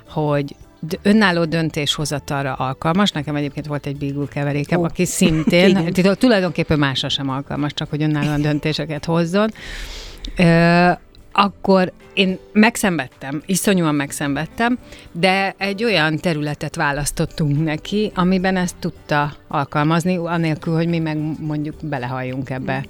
hogy 0.08 0.54
önálló 1.02 1.44
döntéshozatalra 1.44 2.52
alkalmas. 2.52 3.10
Nekem 3.10 3.36
egyébként 3.36 3.66
volt 3.66 3.86
egy 3.86 3.96
beagle 3.96 4.26
keverékem, 4.26 4.80
Ó. 4.80 4.84
aki 4.84 5.04
szintén, 5.04 5.92
tulajdonképpen 6.18 6.78
másra 6.78 7.08
sem 7.08 7.28
alkalmas, 7.28 7.74
csak 7.74 7.90
hogy 7.90 8.02
önállóan 8.02 8.40
döntéseket 8.40 9.04
hozzon. 9.04 9.50
Ö, 10.36 10.90
akkor 11.32 11.92
én 12.14 12.38
megszenvedtem, 12.52 13.42
iszonyúan 13.46 13.94
megszenvedtem, 13.94 14.78
de 15.12 15.54
egy 15.58 15.84
olyan 15.84 16.16
területet 16.16 16.76
választottunk 16.76 17.64
neki, 17.64 18.12
amiben 18.14 18.56
ezt 18.56 18.76
tudta 18.78 19.32
alkalmazni, 19.48 20.16
anélkül, 20.16 20.74
hogy 20.74 20.88
mi 20.88 20.98
meg 20.98 21.18
mondjuk 21.40 21.74
belehalljunk 21.82 22.50
ebbe. 22.50 22.84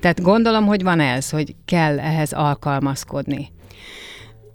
Tehát 0.00 0.22
gondolom, 0.22 0.66
hogy 0.66 0.82
van 0.82 1.00
ez, 1.00 1.30
hogy 1.30 1.54
kell 1.64 1.98
ehhez 1.98 2.32
alkalmazkodni. 2.32 3.52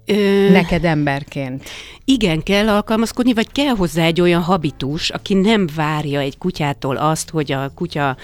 Ö, 0.10 0.50
Neked 0.52 0.86
emberként. 0.86 1.70
Igen, 2.06 2.44
kell 2.44 2.70
alkalmazkodni, 2.70 3.34
vagy 3.34 3.52
kell 3.52 3.76
hozzá 3.76 4.04
egy 4.06 4.22
olyan 4.22 4.42
habitus, 4.42 5.10
aki 5.10 5.34
nem 5.34 5.68
várja 5.76 6.20
egy 6.20 6.38
kutyától 6.38 6.96
azt, 6.96 7.30
hogy 7.30 7.52
a 7.52 7.72
kutya 7.76 8.18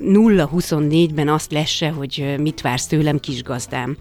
0-24-ben 0.00 1.28
azt 1.28 1.52
lesse, 1.52 1.88
hogy 1.88 2.34
mit 2.38 2.60
vársz 2.60 2.86
tőlem, 2.86 3.20
kisgazdám. 3.20 3.96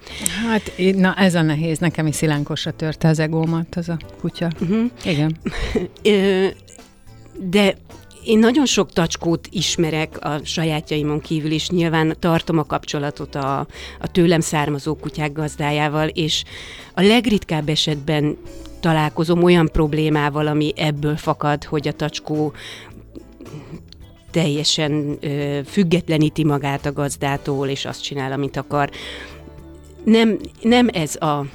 Hát, 0.48 0.72
na 0.96 1.14
ez 1.16 1.36
a 1.36 1.42
nehéz, 1.42 1.78
nekem 1.78 2.08
is 2.08 2.16
szilánkosra 2.16 2.72
törte 2.72 3.08
az 3.08 3.20
egómat 3.20 3.76
az 3.76 3.90
a 3.90 3.98
kutya. 4.22 4.48
Uh-huh. 4.62 4.90
Igen. 5.06 5.38
Ö, 6.04 6.48
de 7.40 7.76
én 8.28 8.40
nagyon 8.40 8.66
sok 8.66 8.92
tacskót 8.92 9.48
ismerek 9.52 10.18
a 10.26 10.40
sajátjaimon 10.44 11.20
kívül, 11.20 11.52
és 11.52 11.70
nyilván 11.70 12.16
tartom 12.20 12.58
a 12.58 12.66
kapcsolatot 12.66 13.36
a, 13.36 13.60
a 14.00 14.12
tőlem 14.12 14.40
származó 14.40 14.96
kutyák 14.96 15.32
gazdájával, 15.32 16.08
és 16.08 16.44
a 16.94 17.02
legritkább 17.02 17.70
esetben 17.70 18.38
találkozom 18.80 19.44
olyan 19.44 19.70
problémával, 19.72 20.48
ami 20.48 20.74
ebből 20.76 21.18
fakad, 21.18 21.64
hogy 21.64 21.88
a 21.88 21.92
tacskó 21.92 22.54
teljesen 24.32 25.18
ö, 25.22 25.60
függetleníti 25.66 26.44
magát 26.44 26.86
a 26.86 26.94
gazdától, 26.94 27.68
és 27.68 27.86
azt 27.86 28.04
csinál, 28.04 28.32
amit 28.32 28.58
akar. 28.58 28.90
Nem, 30.04 30.40
nem 30.62 30.90
ez 30.94 31.16
a, 31.16 31.46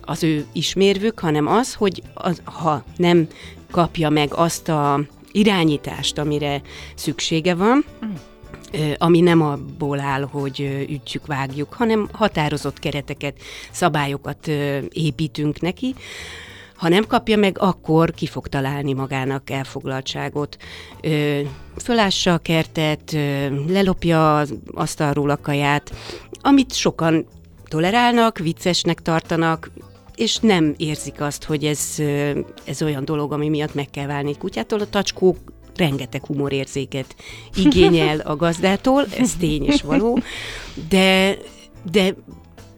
az 0.00 0.22
ő 0.22 0.44
ismérvük, 0.52 1.18
hanem 1.18 1.46
az, 1.46 1.74
hogy 1.74 2.02
az, 2.14 2.40
ha 2.44 2.84
nem 2.96 3.28
kapja 3.70 4.08
meg 4.08 4.34
azt 4.34 4.68
a 4.68 5.00
irányítást, 5.32 6.18
amire 6.18 6.62
szüksége 6.94 7.54
van, 7.54 7.84
ö, 8.72 8.92
ami 8.98 9.20
nem 9.20 9.42
abból 9.42 10.00
áll, 10.00 10.22
hogy 10.22 10.86
ütjük, 10.90 11.26
vágjuk, 11.26 11.72
hanem 11.72 12.08
határozott 12.12 12.78
kereteket, 12.78 13.36
szabályokat 13.70 14.46
építünk 14.88 15.60
neki, 15.60 15.94
ha 16.80 16.88
nem 16.88 17.06
kapja 17.06 17.36
meg, 17.36 17.58
akkor 17.58 18.10
ki 18.10 18.26
fog 18.26 18.48
találni 18.48 18.92
magának 18.92 19.50
elfoglaltságot. 19.50 20.56
Ö, 21.00 21.40
fölássa 21.76 22.32
a 22.32 22.38
kertet, 22.38 23.12
ö, 23.12 23.46
lelopja 23.68 24.38
az 24.38 24.54
asztalról 24.74 25.30
a 25.30 25.36
kaját, 25.36 25.92
amit 26.40 26.74
sokan 26.74 27.26
tolerálnak, 27.68 28.38
viccesnek 28.38 29.02
tartanak, 29.02 29.70
és 30.20 30.36
nem 30.36 30.74
érzik 30.76 31.20
azt, 31.20 31.44
hogy 31.44 31.64
ez, 31.64 31.94
ez 32.64 32.82
olyan 32.82 33.04
dolog, 33.04 33.32
ami 33.32 33.48
miatt 33.48 33.74
meg 33.74 33.90
kell 33.90 34.06
válni 34.06 34.28
egy 34.28 34.38
kutyától. 34.38 34.80
A 34.80 34.88
tacskó 34.90 35.36
rengeteg 35.76 36.24
humorérzéket 36.24 37.14
igényel 37.64 38.18
a 38.18 38.36
gazdától, 38.36 39.06
ez 39.18 39.34
tény 39.38 39.64
és 39.64 39.82
való, 39.82 40.18
de, 40.88 41.36
de 41.90 42.14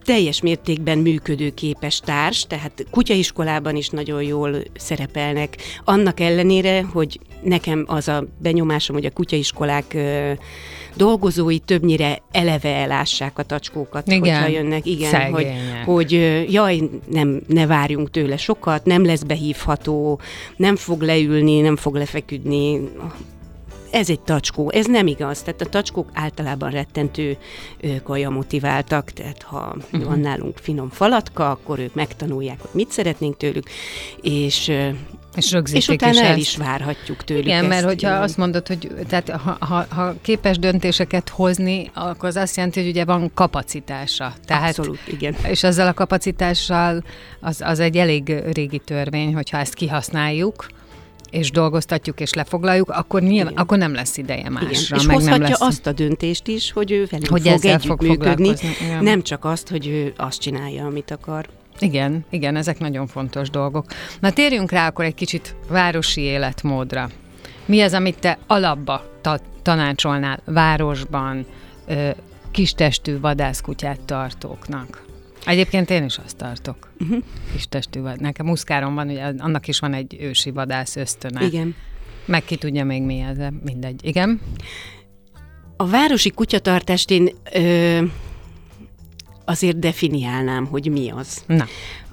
teljes 0.03 0.41
mértékben 0.41 0.97
működőképes 0.97 1.99
társ, 1.99 2.45
tehát 2.47 2.85
kutyaiskolában 2.91 3.75
is 3.75 3.89
nagyon 3.89 4.23
jól 4.23 4.55
szerepelnek. 4.75 5.57
Annak 5.83 6.19
ellenére, 6.19 6.83
hogy 6.83 7.19
nekem 7.41 7.85
az 7.87 8.07
a 8.07 8.25
benyomásom, 8.41 8.95
hogy 8.95 9.05
a 9.05 9.11
kutyaiskolák 9.11 9.97
dolgozói 10.93 11.59
többnyire 11.59 12.21
eleve 12.31 12.75
elássák 12.75 13.39
a 13.39 13.43
tacskókat, 13.43 14.07
Igen. 14.07 14.19
hogyha 14.19 14.47
jönnek. 14.47 14.85
Igen, 14.85 15.31
hogy, 15.31 15.43
Szegények. 15.43 15.85
hogy 15.85 16.13
ö, 16.13 16.41
jaj, 16.47 16.79
nem, 17.11 17.41
ne 17.47 17.65
várjunk 17.65 18.11
tőle 18.11 18.37
sokat, 18.37 18.85
nem 18.85 19.05
lesz 19.05 19.23
behívható, 19.23 20.19
nem 20.55 20.75
fog 20.75 21.01
leülni, 21.01 21.59
nem 21.59 21.75
fog 21.75 21.95
lefeküdni, 21.95 22.79
ez 23.93 24.09
egy 24.09 24.19
tacskó, 24.19 24.71
ez 24.71 24.85
nem 24.85 25.07
igaz. 25.07 25.41
Tehát 25.41 25.61
a 25.61 25.65
tacskók 25.65 26.09
általában 26.13 26.69
rettentő 26.69 27.37
kaja 28.03 28.29
motiváltak, 28.29 29.11
tehát 29.11 29.41
ha 29.41 29.75
uh-huh. 29.75 30.03
van 30.03 30.19
nálunk 30.19 30.57
finom 30.57 30.89
falatka, 30.89 31.49
akkor 31.49 31.79
ők 31.79 31.93
megtanulják, 31.93 32.61
hogy 32.61 32.69
mit 32.73 32.91
szeretnénk 32.91 33.37
tőlük, 33.37 33.69
és, 34.21 34.71
És 35.35 35.51
rögzítik 35.51 35.81
és 35.81 35.87
utána 35.87 36.11
is 36.11 36.19
el 36.19 36.37
is 36.37 36.57
várhatjuk 36.57 37.23
tőlük 37.23 37.45
Igen, 37.45 37.59
ezt. 37.59 37.67
mert 37.67 37.85
hogyha 37.85 38.09
igen. 38.09 38.21
azt 38.21 38.37
mondod, 38.37 38.67
hogy 38.67 38.91
tehát 39.07 39.29
ha, 39.29 39.57
ha, 39.59 39.85
ha 39.89 40.13
képes 40.21 40.57
döntéseket 40.59 41.29
hozni, 41.29 41.91
akkor 41.93 42.29
az 42.29 42.35
azt 42.35 42.55
jelenti, 42.55 42.79
hogy 42.79 42.89
ugye 42.89 43.05
van 43.05 43.31
kapacitása. 43.33 44.33
Tehát, 44.45 44.77
Abszolút, 44.77 44.99
igen. 45.05 45.35
És 45.47 45.63
ezzel 45.63 45.87
a 45.87 45.93
kapacitással 45.93 47.03
az, 47.39 47.61
az 47.61 47.79
egy 47.79 47.97
elég 47.97 48.33
régi 48.53 48.79
törvény, 48.79 49.33
hogyha 49.33 49.57
ezt 49.57 49.73
kihasználjuk, 49.73 50.65
és 51.33 51.51
dolgoztatjuk, 51.51 52.19
és 52.19 52.33
lefoglaljuk, 52.33 52.89
akkor, 52.89 53.21
nyilván, 53.21 53.51
Igen. 53.51 53.63
akkor 53.63 53.77
nem 53.77 53.93
lesz 53.93 54.17
ideje 54.17 54.49
másra. 54.49 54.69
Igen. 54.69 54.99
És 54.99 55.05
meg 55.05 55.15
hozhatja 55.15 55.37
nem 55.37 55.49
lesz, 55.49 55.61
azt 55.61 55.87
a 55.87 55.91
döntést 55.91 56.47
is, 56.47 56.71
hogy 56.71 56.91
ő 56.91 57.07
velünk 57.09 57.29
hogy 57.29 57.41
fog 57.41 57.81
fog 57.81 58.03
együttműködni. 58.03 58.53
Igen. 58.85 59.03
nem 59.03 59.21
csak 59.21 59.45
azt, 59.45 59.69
hogy 59.69 59.87
ő 59.87 60.13
azt 60.17 60.39
csinálja, 60.39 60.85
amit 60.85 61.11
akar. 61.11 61.47
Igen, 61.79 62.25
igen, 62.29 62.55
ezek 62.55 62.79
nagyon 62.79 63.07
fontos 63.07 63.49
dolgok. 63.49 63.85
Na 64.19 64.31
térjünk 64.31 64.71
rá 64.71 64.87
akkor 64.87 65.05
egy 65.05 65.15
kicsit 65.15 65.55
városi 65.69 66.21
életmódra. 66.21 67.09
Mi 67.65 67.81
az, 67.81 67.93
amit 67.93 68.19
te 68.19 68.37
alapba 68.47 69.03
ta- 69.21 69.43
tanácsolnál 69.61 70.39
városban 70.45 71.45
ö, 71.87 72.09
kistestű 72.51 73.19
vadászkutyát 73.19 73.99
tartóknak? 74.01 75.05
Egyébként 75.45 75.89
én 75.89 76.03
is 76.03 76.17
azt 76.25 76.37
tartok. 76.37 76.89
Uh-huh. 76.99 77.23
Kistestű 77.53 78.01
vad. 78.01 78.21
Nekem 78.21 78.45
muszkárom 78.45 78.95
van, 78.95 79.09
ugye 79.09 79.33
annak 79.37 79.67
is 79.67 79.79
van 79.79 79.93
egy 79.93 80.17
ősi 80.19 80.51
vadász 80.51 80.95
ösztöne. 80.95 81.45
Igen. 81.45 81.75
Meg 82.25 82.43
ki 82.43 82.55
tudja 82.55 82.85
még 82.85 83.01
mi 83.01 83.19
ez, 83.19 83.37
mindegy. 83.63 84.05
Igen? 84.05 84.41
A 85.77 85.87
városi 85.87 86.29
kutyatartást 86.29 87.11
én 87.11 87.29
ö, 87.53 88.01
azért 89.45 89.79
definiálnám, 89.79 90.65
hogy 90.65 90.91
mi 90.91 91.09
az. 91.09 91.43
Na, 91.47 91.65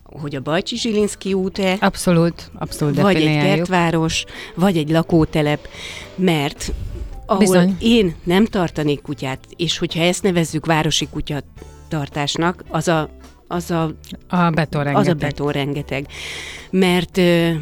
Hogy 0.02 0.36
a 0.36 0.40
Bajcsi 0.40 0.76
Zsilinszki 0.76 1.32
út-e, 1.32 1.76
abszolút, 1.80 2.50
abszolút 2.54 3.00
vagy 3.00 3.16
egy 3.16 3.42
kertváros, 3.42 4.24
vagy 4.54 4.76
egy 4.76 4.90
lakótelep, 4.90 5.68
mert 6.14 6.72
ahol 7.26 7.38
Bizony. 7.38 7.76
én 7.80 8.14
nem 8.24 8.44
tartanék 8.44 9.02
kutyát, 9.02 9.40
és 9.56 9.78
hogyha 9.78 10.02
ezt 10.02 10.22
nevezzük 10.22 10.66
városi 10.66 11.08
kutyatartásnak, 11.08 12.64
az 12.68 12.88
a, 12.88 13.10
az 13.50 13.70
a 13.70 13.94
A 14.28 14.50
beton 14.50 14.86
az 14.86 14.86
a 14.86 14.92
rengeteg. 14.92 15.16
beton 15.16 15.52
rengeteg. 15.52 16.06
Mert, 16.70 17.16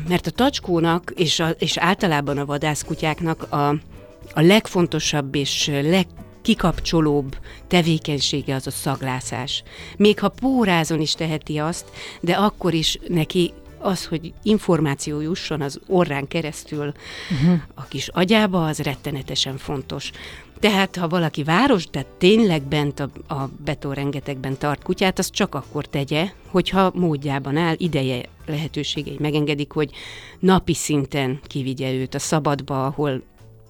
mert 0.09 0.27
a 0.27 0.31
tacskónak 0.31 1.13
és, 1.17 1.41
a, 1.41 1.49
és 1.49 1.77
általában 1.77 2.39
a 2.39 2.45
vadászkutyáknak 2.45 3.53
a, 3.53 3.69
a 4.35 4.41
legfontosabb 4.41 5.35
és 5.35 5.71
legkikapcsolóbb 5.83 7.37
tevékenysége 7.67 8.55
az 8.55 8.67
a 8.67 8.71
szaglászás. 8.71 9.63
Még 9.97 10.19
ha 10.19 10.29
pórázon 10.29 11.01
is 11.01 11.13
teheti 11.13 11.59
azt, 11.59 11.91
de 12.21 12.33
akkor 12.33 12.75
is 12.75 12.99
neki 13.09 13.53
az, 13.79 14.05
hogy 14.07 14.33
információ 14.43 15.21
jusson 15.21 15.61
az 15.61 15.81
orrán 15.87 16.29
keresztül 16.29 16.93
uh-huh. 17.31 17.61
a 17.75 17.85
kis 17.85 18.09
agyába, 18.09 18.67
az 18.67 18.79
rettenetesen 18.79 19.57
fontos. 19.57 20.11
Tehát, 20.61 20.97
ha 20.97 21.09
valaki 21.09 21.43
város, 21.43 21.85
tehát 21.85 22.07
tényleg 22.19 22.63
bent 22.63 23.01
a, 23.01 23.11
a 23.35 23.93
rengetegben 23.95 24.59
tart 24.59 24.83
kutyát, 24.83 25.19
az 25.19 25.31
csak 25.31 25.55
akkor 25.55 25.87
tegye, 25.87 26.29
hogyha 26.51 26.93
módjában 26.95 27.57
áll, 27.57 27.75
ideje, 27.77 28.23
lehetőségei 28.47 29.17
megengedik, 29.19 29.73
hogy 29.73 29.91
napi 30.39 30.75
szinten 30.75 31.41
kivigye 31.47 31.93
őt 31.93 32.15
a 32.15 32.19
szabadba, 32.19 32.87
ahol 32.87 33.23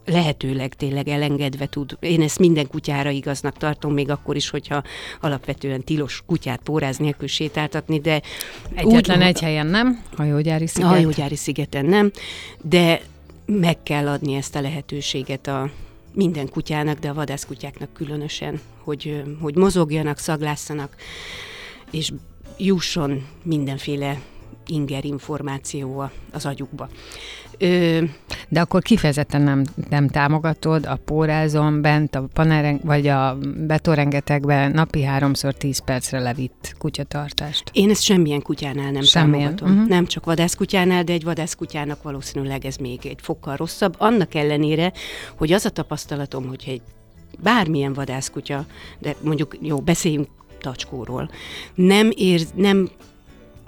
lehetőleg 0.06 0.74
tényleg 0.74 1.08
elengedve 1.08 1.66
tud. 1.66 1.96
Én 2.00 2.22
ezt 2.22 2.38
minden 2.38 2.66
kutyára 2.68 3.10
igaznak 3.10 3.56
tartom, 3.56 3.92
még 3.92 4.10
akkor 4.10 4.36
is, 4.36 4.50
hogyha 4.50 4.82
alapvetően 5.20 5.84
tilos 5.84 6.22
kutyát 6.26 6.60
póráz 6.64 6.96
nélkül 6.96 7.28
sétáltatni, 7.28 8.00
de 8.00 8.22
Egyetlen 8.74 9.18
úgy- 9.18 9.24
egy 9.26 9.40
helyen 9.40 9.66
nem, 9.66 10.02
hajógyári 10.16 10.66
sziget. 10.66 10.88
hajógyári 10.88 11.36
szigeten 11.36 11.84
nem, 11.84 12.10
de 12.62 13.00
meg 13.46 13.82
kell 13.82 14.08
adni 14.08 14.34
ezt 14.34 14.54
a 14.56 14.60
lehetőséget 14.60 15.46
a 15.46 15.70
minden 16.18 16.48
kutyának, 16.48 16.98
de 16.98 17.08
a 17.08 17.14
vadászkutyáknak 17.14 17.92
különösen, 17.92 18.60
hogy, 18.78 19.22
hogy 19.40 19.56
mozogjanak, 19.56 20.18
szaglásszanak, 20.18 20.96
és 21.90 22.12
jusson 22.56 23.26
mindenféle 23.42 24.20
inger 24.66 25.04
információ 25.04 26.10
az 26.32 26.46
agyukba. 26.46 26.88
Ö, 27.58 28.02
De 28.48 28.60
akkor 28.60 28.82
kifejezetten 28.82 29.42
nem, 29.42 29.64
nem 29.90 30.08
támogatod 30.08 30.86
a 30.86 30.98
pórázon 31.04 31.80
bent, 31.80 32.14
a 32.14 32.28
panelen, 32.32 32.80
vagy 32.84 33.06
a 33.06 33.38
betonrengetegben 33.66 34.70
napi 34.70 35.02
háromszor 35.02 35.54
tíz 35.54 35.78
percre 35.78 36.18
levitt 36.18 36.74
kutyatartást. 36.78 37.70
Én 37.72 37.90
ezt 37.90 38.02
semmilyen 38.02 38.42
kutyánál 38.42 38.90
nem 38.90 39.02
Semmilyen, 39.02 39.56
támogatom. 39.56 39.80
mhm. 39.82 39.88
Nem 39.88 40.06
csak 40.06 40.24
vadászkutyánál, 40.24 41.04
de 41.04 41.12
egy 41.12 41.24
vadászkutyának 41.24 42.02
valószínűleg 42.02 42.64
ez 42.64 42.76
még 42.76 43.06
egy 43.06 43.18
fokkal 43.22 43.56
rosszabb. 43.56 43.94
Annak 43.98 44.34
ellenére, 44.34 44.92
hogy 45.36 45.52
az 45.52 45.64
a 45.64 45.70
tapasztalatom, 45.70 46.46
hogy 46.46 46.64
egy 46.66 46.82
bármilyen 47.42 47.92
vadászkutya, 47.92 48.66
de 48.98 49.14
mondjuk 49.20 49.56
jó, 49.60 49.78
beszéljünk 49.78 50.28
tacskóról, 50.60 51.30
nem 51.74 52.10
ér, 52.16 52.40
nem 52.54 52.88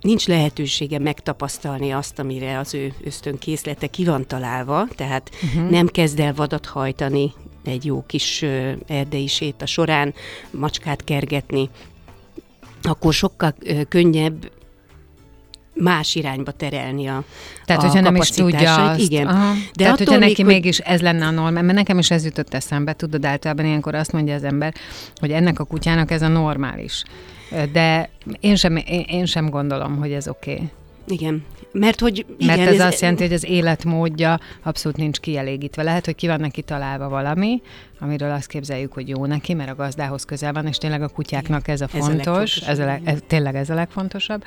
nincs 0.01 0.27
lehetősége 0.27 0.99
megtapasztalni 0.99 1.91
azt, 1.91 2.19
amire 2.19 2.59
az 2.59 2.75
ő 2.75 2.93
ösztönkészlete 3.05 3.87
ki 3.87 4.05
van 4.05 4.27
találva, 4.27 4.89
tehát 4.97 5.31
uh-huh. 5.43 5.71
nem 5.71 5.87
kezd 5.87 6.21
el 6.21 6.35
vadat 6.35 6.67
hajtani 6.67 7.33
egy 7.65 7.85
jó 7.85 8.05
kis 8.07 8.45
erdei 8.87 9.27
séta 9.27 9.67
során, 9.67 10.15
macskát 10.51 11.05
kergetni, 11.05 11.71
akkor 12.83 13.13
sokkal 13.13 13.55
könnyebb 13.89 14.51
más 15.75 16.15
irányba 16.15 16.51
terelni 16.51 17.07
a 17.07 17.25
Tehát, 17.65 17.83
a 17.83 17.87
hogyha 17.87 18.01
nem 18.01 18.17
is 18.17 18.29
tudja 18.29 18.91
azt. 18.91 19.01
Igen. 19.01 19.27
Aha. 19.27 19.53
De 19.53 19.71
Tehát, 19.73 19.93
attól 19.93 20.07
hogyha 20.07 20.29
neki 20.29 20.43
hogy- 20.43 20.53
mégis 20.53 20.79
ez 20.79 21.01
lenne 21.01 21.27
a 21.27 21.31
norma, 21.31 21.61
mert 21.61 21.73
nekem 21.73 21.99
is 21.99 22.11
ez 22.11 22.25
jutott 22.25 22.55
eszembe, 22.55 22.93
tudod, 22.93 23.25
általában 23.25 23.65
ilyenkor 23.65 23.95
azt 23.95 24.13
mondja 24.13 24.35
az 24.35 24.45
ember, 24.45 24.75
hogy 25.17 25.31
ennek 25.31 25.59
a 25.59 25.65
kutyának 25.65 26.11
ez 26.11 26.23
a 26.23 26.29
normális. 26.29 27.03
De 27.73 28.11
én 28.41 28.57
sem, 28.57 28.77
én, 29.07 29.27
sem 29.27 29.51
gondolom, 29.51 29.97
hogy 29.97 30.13
ez 30.13 30.29
oké. 30.29 30.53
Okay. 30.53 30.71
Igen. 31.09 31.45
Mert 31.73 32.01
hogy 32.01 32.27
igen, 32.39 32.57
Mert 32.57 32.69
ez, 32.69 32.81
ez 32.81 32.87
azt 32.87 33.01
jelenti, 33.01 33.23
hogy 33.23 33.33
az 33.33 33.45
életmódja 33.45 34.41
abszolút 34.63 34.97
nincs 34.97 35.19
kielégítve. 35.19 35.83
Lehet, 35.83 36.05
hogy 36.05 36.15
ki 36.15 36.27
van 36.27 36.41
neki 36.41 36.63
találva 36.63 37.09
valami, 37.09 37.63
amiről 37.99 38.31
azt 38.31 38.47
képzeljük, 38.47 38.93
hogy 38.93 39.09
jó 39.09 39.27
neki, 39.27 39.55
mert 39.55 39.71
a 39.71 39.75
gazdához 39.75 40.25
közel 40.25 40.53
van, 40.53 40.67
és 40.67 40.77
tényleg 40.77 41.03
a 41.03 41.09
kutyáknak 41.09 41.69
ez 41.69 41.81
a 41.81 41.89
Ez 41.93 42.07
a 42.07 42.11
fontos, 42.11 42.57
ez 42.57 42.79
a 42.79 42.85
leg, 42.85 43.01
ez, 43.05 43.19
tényleg 43.27 43.55
ez 43.55 43.71
a 43.71 43.75
legfontosabb, 43.75 44.45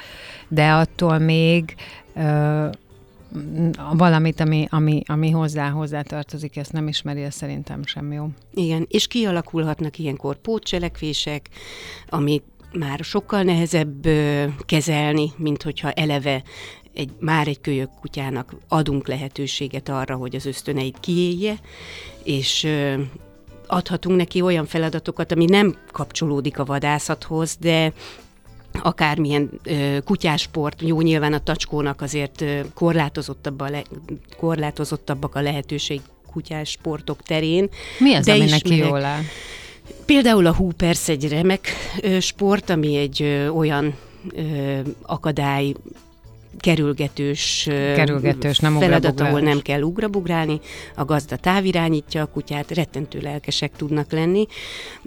de 0.47 0.71
attól 0.71 1.17
még 1.17 1.75
ö, 2.15 2.67
valamit, 3.93 4.39
ami, 4.39 4.67
ami, 4.69 5.01
ami 5.05 5.29
hozzá, 5.29 5.69
hozzá 5.69 6.01
tartozik, 6.01 6.57
ezt 6.57 6.71
nem 6.71 6.87
ismeri, 6.87 7.21
ez 7.21 7.33
szerintem 7.33 7.85
sem 7.85 8.11
jó. 8.11 8.27
Igen, 8.53 8.85
és 8.89 9.07
kialakulhatnak 9.07 9.97
ilyenkor 9.99 10.35
pótcselekvések, 10.35 11.49
amit 12.09 12.43
már 12.73 12.99
sokkal 13.03 13.43
nehezebb 13.43 14.07
kezelni, 14.65 15.31
mint 15.37 15.63
hogyha 15.63 15.91
eleve 15.91 16.43
egy, 16.93 17.09
már 17.19 17.47
egy 17.47 17.61
kölyök 17.61 17.89
kutyának 17.99 18.55
adunk 18.67 19.07
lehetőséget 19.07 19.89
arra, 19.89 20.15
hogy 20.15 20.35
az 20.35 20.45
ösztöneit 20.45 20.97
kiélje, 20.99 21.55
és 22.23 22.67
adhatunk 23.67 24.17
neki 24.17 24.41
olyan 24.41 24.65
feladatokat, 24.65 25.31
ami 25.31 25.45
nem 25.45 25.75
kapcsolódik 25.91 26.59
a 26.59 26.65
vadászathoz, 26.65 27.57
de 27.59 27.93
akármilyen 28.81 29.49
ö, 29.63 29.97
kutyásport, 30.05 30.81
jó 30.81 31.01
nyilván 31.01 31.33
a 31.33 31.43
tacskónak 31.43 32.01
azért 32.01 32.41
ö, 32.41 32.59
korlátozottabb 32.73 33.59
a 33.61 33.69
le, 33.69 33.83
korlátozottabbak 34.37 35.35
a 35.35 35.41
lehetőség 35.41 36.01
kutyásportok 36.31 37.21
terén. 37.21 37.69
Mi 37.99 38.13
az, 38.13 38.25
De 38.25 38.33
ami 38.33 38.45
neki 38.45 38.75
jól 38.75 39.03
áll? 39.03 39.21
Például 40.05 40.45
a 40.45 40.53
húpersz 40.53 41.09
egy 41.09 41.27
remek 41.29 41.67
sport, 42.19 42.69
ami 42.69 42.95
egy 42.95 43.23
olyan 43.55 43.93
akadály 45.01 45.73
kerülgetős, 46.59 47.63
Kerülgetős, 47.95 48.59
nem 48.59 48.77
feladat, 48.79 49.19
ahol 49.19 49.39
nem 49.39 49.59
kell 49.59 49.81
ugrabugrálni, 49.81 50.59
a 50.95 51.05
gazda 51.05 51.35
távirányítja 51.35 52.21
a 52.21 52.25
kutyát, 52.25 52.71
rettentő 52.71 53.19
lelkesek 53.19 53.71
tudnak 53.75 54.11
lenni, 54.11 54.47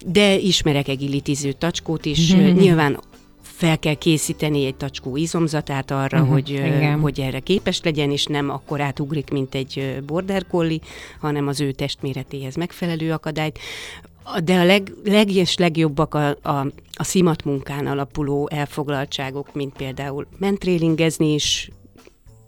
de 0.07 0.35
ismerek 0.37 0.89
egilitiző 0.89 1.53
tacskót 1.53 2.05
is, 2.05 2.33
ö, 2.33 2.37
nyilván 2.37 3.01
fel 3.43 3.79
kell 3.79 3.95
készíteni 3.95 4.67
egy 4.67 4.75
tacskó 4.75 5.17
izomzatát 5.17 5.91
arra, 5.91 6.23
Mhm, 6.23 6.31
hogy, 6.31 6.51
igen. 6.51 7.01
hogy 7.01 7.21
erre 7.21 7.39
képes 7.41 7.81
legyen, 7.83 8.11
és 8.11 8.25
nem 8.25 8.51
akkor 8.51 8.81
átugrik, 8.81 9.31
mint 9.31 9.55
egy 9.55 9.99
border 10.07 10.47
collie, 10.47 10.79
hanem 11.21 11.47
az 11.49 11.61
ő 11.61 11.73
testméretéhez 11.73 12.55
megfelelő 12.55 13.13
akadályt. 13.13 13.59
De 14.45 14.59
a 14.59 14.65
leg, 14.65 14.93
leg 15.05 15.31
és 15.31 15.57
legjobbak 15.57 16.15
a, 16.15 16.29
a, 16.43 16.67
a 16.93 17.05
szimat 17.05 17.43
alapuló 17.69 18.49
elfoglaltságok, 18.53 19.55
mint 19.55 19.77
például 19.77 20.27
mentrélingezni 20.39 21.35
is, 21.35 21.71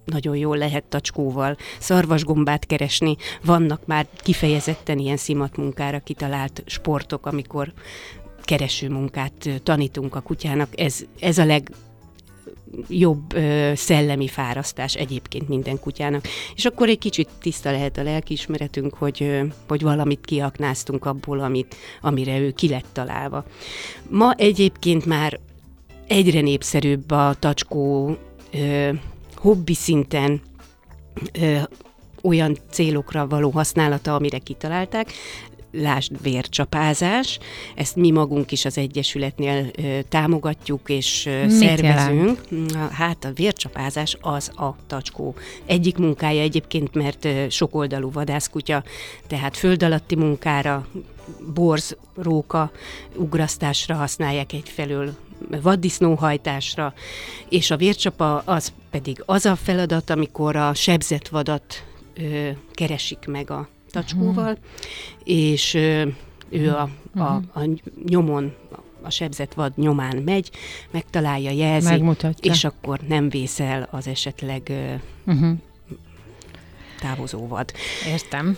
nagyon 0.04 0.36
jól 0.36 0.56
lehet 0.56 0.84
tacskóval, 0.84 1.56
szarvasgombát 1.78 2.66
keresni, 2.66 3.16
vannak 3.44 3.86
már 3.86 4.06
kifejezetten 4.22 4.98
ilyen 4.98 5.16
szimatmunkára 5.16 5.98
kitalált 5.98 6.62
sportok, 6.66 7.26
amikor 7.26 7.72
kereső 8.42 8.88
munkát 8.88 9.60
tanítunk 9.62 10.14
a 10.14 10.20
kutyának. 10.20 10.80
Ez, 10.80 11.04
ez 11.20 11.38
a 11.38 11.44
leg 11.44 11.70
jobb 12.88 13.34
ö, 13.34 13.72
szellemi 13.74 14.28
fárasztás 14.28 14.94
egyébként 14.94 15.48
minden 15.48 15.80
kutyának. 15.80 16.24
És 16.54 16.64
akkor 16.64 16.88
egy 16.88 16.98
kicsit 16.98 17.28
tiszta 17.40 17.70
lehet 17.70 17.98
a 17.98 18.02
lelkiismeretünk, 18.02 18.94
hogy, 18.94 19.22
ö, 19.22 19.42
hogy 19.68 19.82
valamit 19.82 20.24
kiaknáztunk 20.24 21.04
abból, 21.04 21.40
amit, 21.40 21.76
amire 22.00 22.38
ő 22.38 22.50
ki 22.50 22.68
lett 22.68 22.86
találva. 22.92 23.44
Ma 24.08 24.32
egyébként 24.32 25.06
már 25.06 25.40
egyre 26.06 26.40
népszerűbb 26.40 27.10
a 27.10 27.34
tacskó 27.38 28.16
ö, 28.52 28.90
hobbi 29.34 29.74
szinten 29.74 30.40
ö, 31.40 31.58
olyan 32.22 32.58
célokra 32.70 33.26
való 33.26 33.50
használata, 33.50 34.14
amire 34.14 34.38
kitalálták, 34.38 35.12
lásd 35.72 36.22
vércsapázás. 36.22 37.38
Ezt 37.74 37.96
mi 37.96 38.10
magunk 38.10 38.52
is 38.52 38.64
az 38.64 38.78
Egyesületnél 38.78 39.70
támogatjuk 40.08 40.88
és 40.88 41.28
Mit 41.42 41.50
szervezünk. 41.50 42.40
Na, 42.72 42.88
Hát 42.92 43.24
a 43.24 43.32
vércsapázás 43.32 44.16
az 44.20 44.50
a 44.56 44.76
tacskó 44.86 45.34
egyik 45.66 45.96
munkája 45.96 46.42
egyébként, 46.42 46.94
mert 46.94 47.28
sokoldalú 47.50 48.10
vadászkutya, 48.10 48.84
tehát 49.26 49.56
föld 49.56 49.82
alatti 49.82 50.16
munkára, 50.16 50.86
borz, 51.54 51.96
róka 52.14 52.70
ugrasztásra 53.16 53.94
használják 53.94 54.52
egyfelől 54.52 55.16
vaddisznóhajtásra, 55.62 56.94
és 57.48 57.70
a 57.70 57.76
vércsapa 57.76 58.42
az 58.44 58.72
pedig 58.90 59.22
az 59.26 59.46
a 59.46 59.56
feladat, 59.56 60.10
amikor 60.10 60.56
a 60.56 60.74
sebzett 60.74 61.28
vadat 61.28 61.84
ö, 62.16 62.48
keresik 62.72 63.18
meg 63.26 63.50
a 63.50 63.68
tacskóval, 63.90 64.58
és 65.24 65.74
ö, 65.74 66.06
ő 66.50 66.70
a, 66.70 66.88
a, 67.14 67.22
a 67.52 67.68
nyomon, 68.06 68.54
a 69.02 69.10
sebzett 69.10 69.54
vad 69.54 69.72
nyomán 69.76 70.16
megy, 70.16 70.50
megtalálja, 70.90 71.50
jelzi, 71.50 71.88
Megmutatja. 71.88 72.52
és 72.52 72.64
akkor 72.64 73.00
nem 73.08 73.28
vészel 73.28 73.88
az 73.90 74.06
esetleg 74.06 74.72
Uh-huh. 75.26 75.58
távozó 77.00 77.46
vad. 77.46 77.72
Értem. 78.06 78.56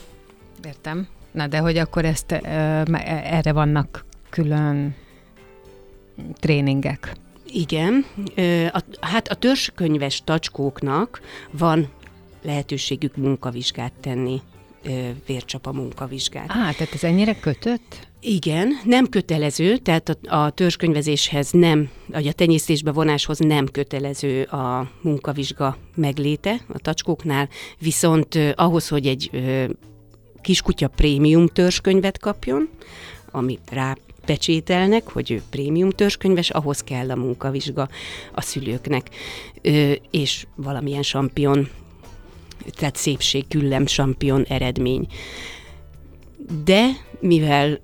Értem. 0.66 1.08
Na 1.32 1.46
de 1.46 1.58
hogy 1.58 1.76
akkor 1.76 2.04
ezt 2.04 2.32
ö, 2.32 2.36
erre 3.24 3.52
vannak 3.52 4.04
külön 4.30 4.94
tréningek. 6.34 7.12
Igen. 7.46 8.04
Ö, 8.34 8.66
a, 8.66 8.82
hát 9.00 9.28
a 9.28 9.34
törzskönyves 9.34 10.22
tacskóknak 10.24 11.20
van 11.50 11.88
lehetőségük 12.42 13.16
munkavizsgát 13.16 13.92
tenni, 14.00 14.40
vércsapa 15.26 15.72
munkavizsgát. 15.72 16.46
Á, 16.48 16.72
tehát 16.72 16.94
ez 16.94 17.04
ennyire 17.04 17.40
kötött? 17.40 18.08
Igen, 18.20 18.68
nem 18.84 19.08
kötelező, 19.08 19.76
tehát 19.76 20.08
a, 20.08 20.36
a 20.36 20.50
törzskönyvezéshez 20.50 21.50
nem, 21.50 21.90
vagy 22.06 22.26
a 22.26 22.32
tenyésztésbe 22.32 22.92
vonáshoz 22.92 23.38
nem 23.38 23.66
kötelező 23.66 24.42
a 24.42 24.90
munkavizsga 25.00 25.76
megléte 25.94 26.60
a 26.68 26.78
tacskóknál, 26.78 27.48
viszont 27.78 28.34
eh, 28.34 28.52
ahhoz, 28.54 28.88
hogy 28.88 29.06
egy 29.06 29.30
eh, 29.32 29.66
kiskutya 30.40 30.88
prémium 30.88 31.46
törzskönyvet 31.46 32.18
kapjon, 32.18 32.68
amit 33.30 33.70
rá 33.70 33.96
pecsételnek, 34.24 35.08
hogy 35.08 35.30
ő 35.30 35.42
prémium 35.50 35.90
törzskönyves, 35.90 36.50
ahhoz 36.50 36.80
kell 36.80 37.10
a 37.10 37.16
munkavizsga 37.16 37.88
a 38.32 38.40
szülőknek, 38.40 39.10
ö, 39.62 39.92
és 40.10 40.46
valamilyen 40.54 41.02
sampion, 41.02 41.68
tehát 42.72 42.96
szépség, 42.96 43.48
küllem 43.48 43.86
sampion 43.86 44.44
eredmény. 44.48 45.06
De 46.64 46.86
mivel 47.20 47.80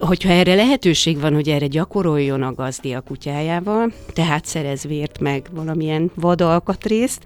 hogyha 0.00 0.30
erre 0.30 0.54
lehetőség 0.54 1.20
van, 1.20 1.34
hogy 1.34 1.48
erre 1.48 1.66
gyakoroljon 1.66 2.42
a 2.42 2.52
gazdi 2.52 2.92
a 2.92 3.00
kutyájával, 3.00 3.92
tehát 4.12 4.46
szerez 4.46 4.82
vért 4.84 5.20
meg 5.20 5.46
valamilyen 5.52 6.10
vadalkatrészt, 6.14 7.24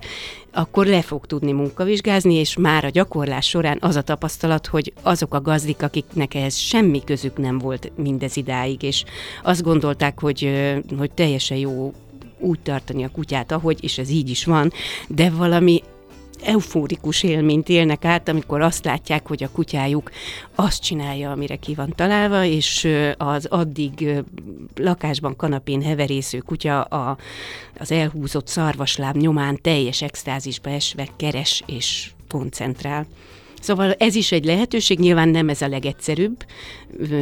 akkor 0.53 0.87
le 0.87 1.03
fog 1.03 1.27
tudni 1.27 1.53
munkavizsgázni, 1.53 2.35
és 2.35 2.57
már 2.57 2.85
a 2.85 2.89
gyakorlás 2.89 3.49
során 3.49 3.79
az 3.81 3.97
a 3.97 4.03
tapasztalat, 4.03 4.67
hogy 4.67 4.93
azok 5.03 5.35
a 5.35 5.41
gazdik, 5.41 5.83
akiknek 5.83 6.35
ehhez 6.35 6.57
semmi 6.57 7.05
közük 7.05 7.39
nem 7.39 7.59
volt 7.59 7.93
mindez 7.97 8.37
idáig, 8.37 8.83
és 8.83 9.05
azt 9.43 9.63
gondolták, 9.63 10.21
hogy, 10.21 10.51
hogy 10.99 11.11
teljesen 11.11 11.57
jó 11.57 11.93
úgy 12.39 12.61
tartani 12.61 13.05
a 13.05 13.11
kutyát, 13.13 13.53
ahogy, 13.53 13.85
és 13.85 13.99
ez 13.99 14.11
így 14.11 14.31
is 14.31 14.45
van, 14.45 14.73
de 15.09 15.31
valami 15.31 15.83
eufórikus 16.47 17.23
élményt 17.23 17.69
élnek 17.69 18.05
át, 18.05 18.29
amikor 18.29 18.61
azt 18.61 18.85
látják, 18.85 19.27
hogy 19.27 19.43
a 19.43 19.51
kutyájuk 19.51 20.11
azt 20.55 20.83
csinálja, 20.83 21.31
amire 21.31 21.57
ki 21.57 21.75
van 21.75 21.93
találva, 21.97 22.45
és 22.45 22.89
az 23.17 23.47
addig 23.47 24.23
lakásban 24.75 25.37
kanapén 25.37 25.83
heverésző 25.83 26.39
kutya 26.39 26.83
a, 26.83 27.17
az 27.79 27.93
elhúzott 27.93 28.47
szarvasláb 28.47 29.17
nyomán 29.17 29.61
teljes 29.63 30.03
extázisba 30.03 30.71
esve 30.71 31.09
keres 31.17 31.63
és 31.67 32.11
koncentrál. 32.29 33.07
Szóval 33.61 33.93
ez 33.93 34.15
is 34.15 34.33
egy 34.33 34.45
lehetőség, 34.45 34.99
nyilván 34.99 35.29
nem 35.29 35.49
ez 35.49 35.63
a 35.63 35.69
legegyszerűbb 35.69 36.45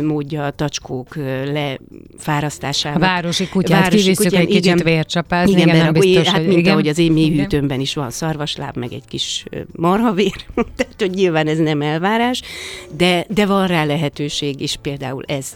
módja 0.03 0.44
a 0.44 0.51
tacskók 0.51 1.16
lefárasztásának. 1.44 3.03
A 3.03 3.07
városi 3.07 3.49
kutyát 3.49 3.81
városi 3.81 4.03
kivisszük 4.03 4.25
kutyán, 4.25 4.40
egy 4.40 4.47
kicsit 4.47 4.64
igen, 4.64 4.79
vércsapázni, 4.85 5.53
igen, 5.53 5.68
igen, 5.68 5.85
nem 5.85 5.92
biztos, 5.92 6.27
hát 6.27 6.37
hogy 6.37 6.47
mint 6.47 6.59
igen. 6.59 6.73
ahogy 6.73 6.88
az 6.88 6.99
én 6.99 7.12
mélyhűtőmben 7.12 7.81
is 7.81 7.94
van 7.94 8.11
szarvasláb, 8.11 8.77
meg 8.77 8.92
egy 8.92 9.05
kis 9.09 9.44
marhavér, 9.73 10.44
tehát 10.77 10.94
hogy 10.99 11.11
nyilván 11.11 11.47
ez 11.47 11.59
nem 11.59 11.83
elvárás, 11.83 12.42
de, 12.97 13.27
de 13.29 13.47
van 13.47 13.66
rá 13.66 13.85
lehetőség, 13.85 14.61
és 14.61 14.77
például 14.83 15.25
ez 15.27 15.55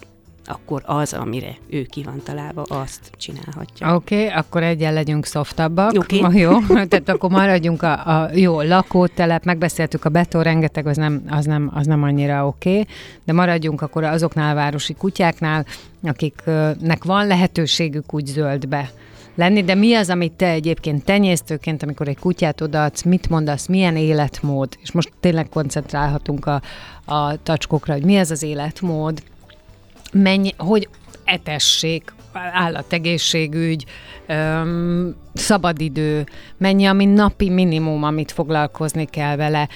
akkor 0.49 0.83
az, 0.87 1.13
amire 1.13 1.57
ő 1.71 1.83
ki 1.83 2.03
van 2.03 2.21
találva, 2.25 2.63
azt 2.63 3.11
csinálhatja. 3.17 3.95
Oké, 3.95 4.25
okay, 4.25 4.37
akkor 4.39 4.63
egyen 4.63 4.93
legyünk 4.93 5.25
szoftabbak. 5.25 5.93
Okay. 5.93 6.21
Ma 6.21 6.33
jó, 6.33 6.59
tehát 6.89 7.09
akkor 7.09 7.31
maradjunk 7.31 7.83
a, 7.83 8.23
a 8.23 8.31
jó 8.35 8.61
lakótelep, 8.61 9.45
megbeszéltük 9.45 10.05
a 10.05 10.09
beton, 10.09 10.43
rengeteg, 10.43 10.87
az 10.87 10.97
nem, 10.97 11.23
az 11.29 11.45
nem, 11.45 11.71
az 11.75 11.87
nem 11.87 12.03
annyira 12.03 12.47
oké, 12.47 12.71
okay, 12.71 12.87
de 13.25 13.33
maradjunk 13.33 13.83
akkor 13.83 14.05
azoknál 14.05 14.53
a 14.53 14.55
városi 14.55 14.95
kutyáknál, 14.95 15.67
akiknek 16.03 17.05
van 17.05 17.27
lehetőségük 17.27 18.15
úgy 18.15 18.27
zöldbe 18.27 18.91
lenni, 19.39 19.65
de 19.65 19.75
mi 19.75 19.95
az, 19.95 20.11
amit 20.11 20.33
te 20.33 20.49
egyébként 20.49 21.05
tenyésztőként, 21.05 21.83
amikor 21.83 22.09
egy 22.09 22.19
kutyát 22.19 22.61
odaadsz, 22.61 23.03
mit 23.03 23.29
mondasz, 23.29 23.67
milyen 23.67 23.97
életmód, 23.97 24.77
és 24.83 24.93
most 24.93 25.13
tényleg 25.21 25.49
koncentrálhatunk 25.49 26.47
a, 26.47 26.63
a 27.05 27.43
tacskokra, 27.43 27.93
hogy 27.93 28.05
mi 28.05 28.19
az 28.19 28.31
az 28.31 28.43
életmód, 28.43 29.23
mennyi, 30.13 30.55
hogy 30.57 30.89
etessék, 31.25 32.13
állategészségügy, 32.53 33.85
szabadidő, 35.35 36.27
mennyi, 36.57 36.87
ami 36.87 37.05
napi 37.05 37.51
minimum, 37.51 38.03
amit 38.03 38.33
foglalkozni 38.33 39.05
kell 39.05 39.37
vele, 39.37 39.69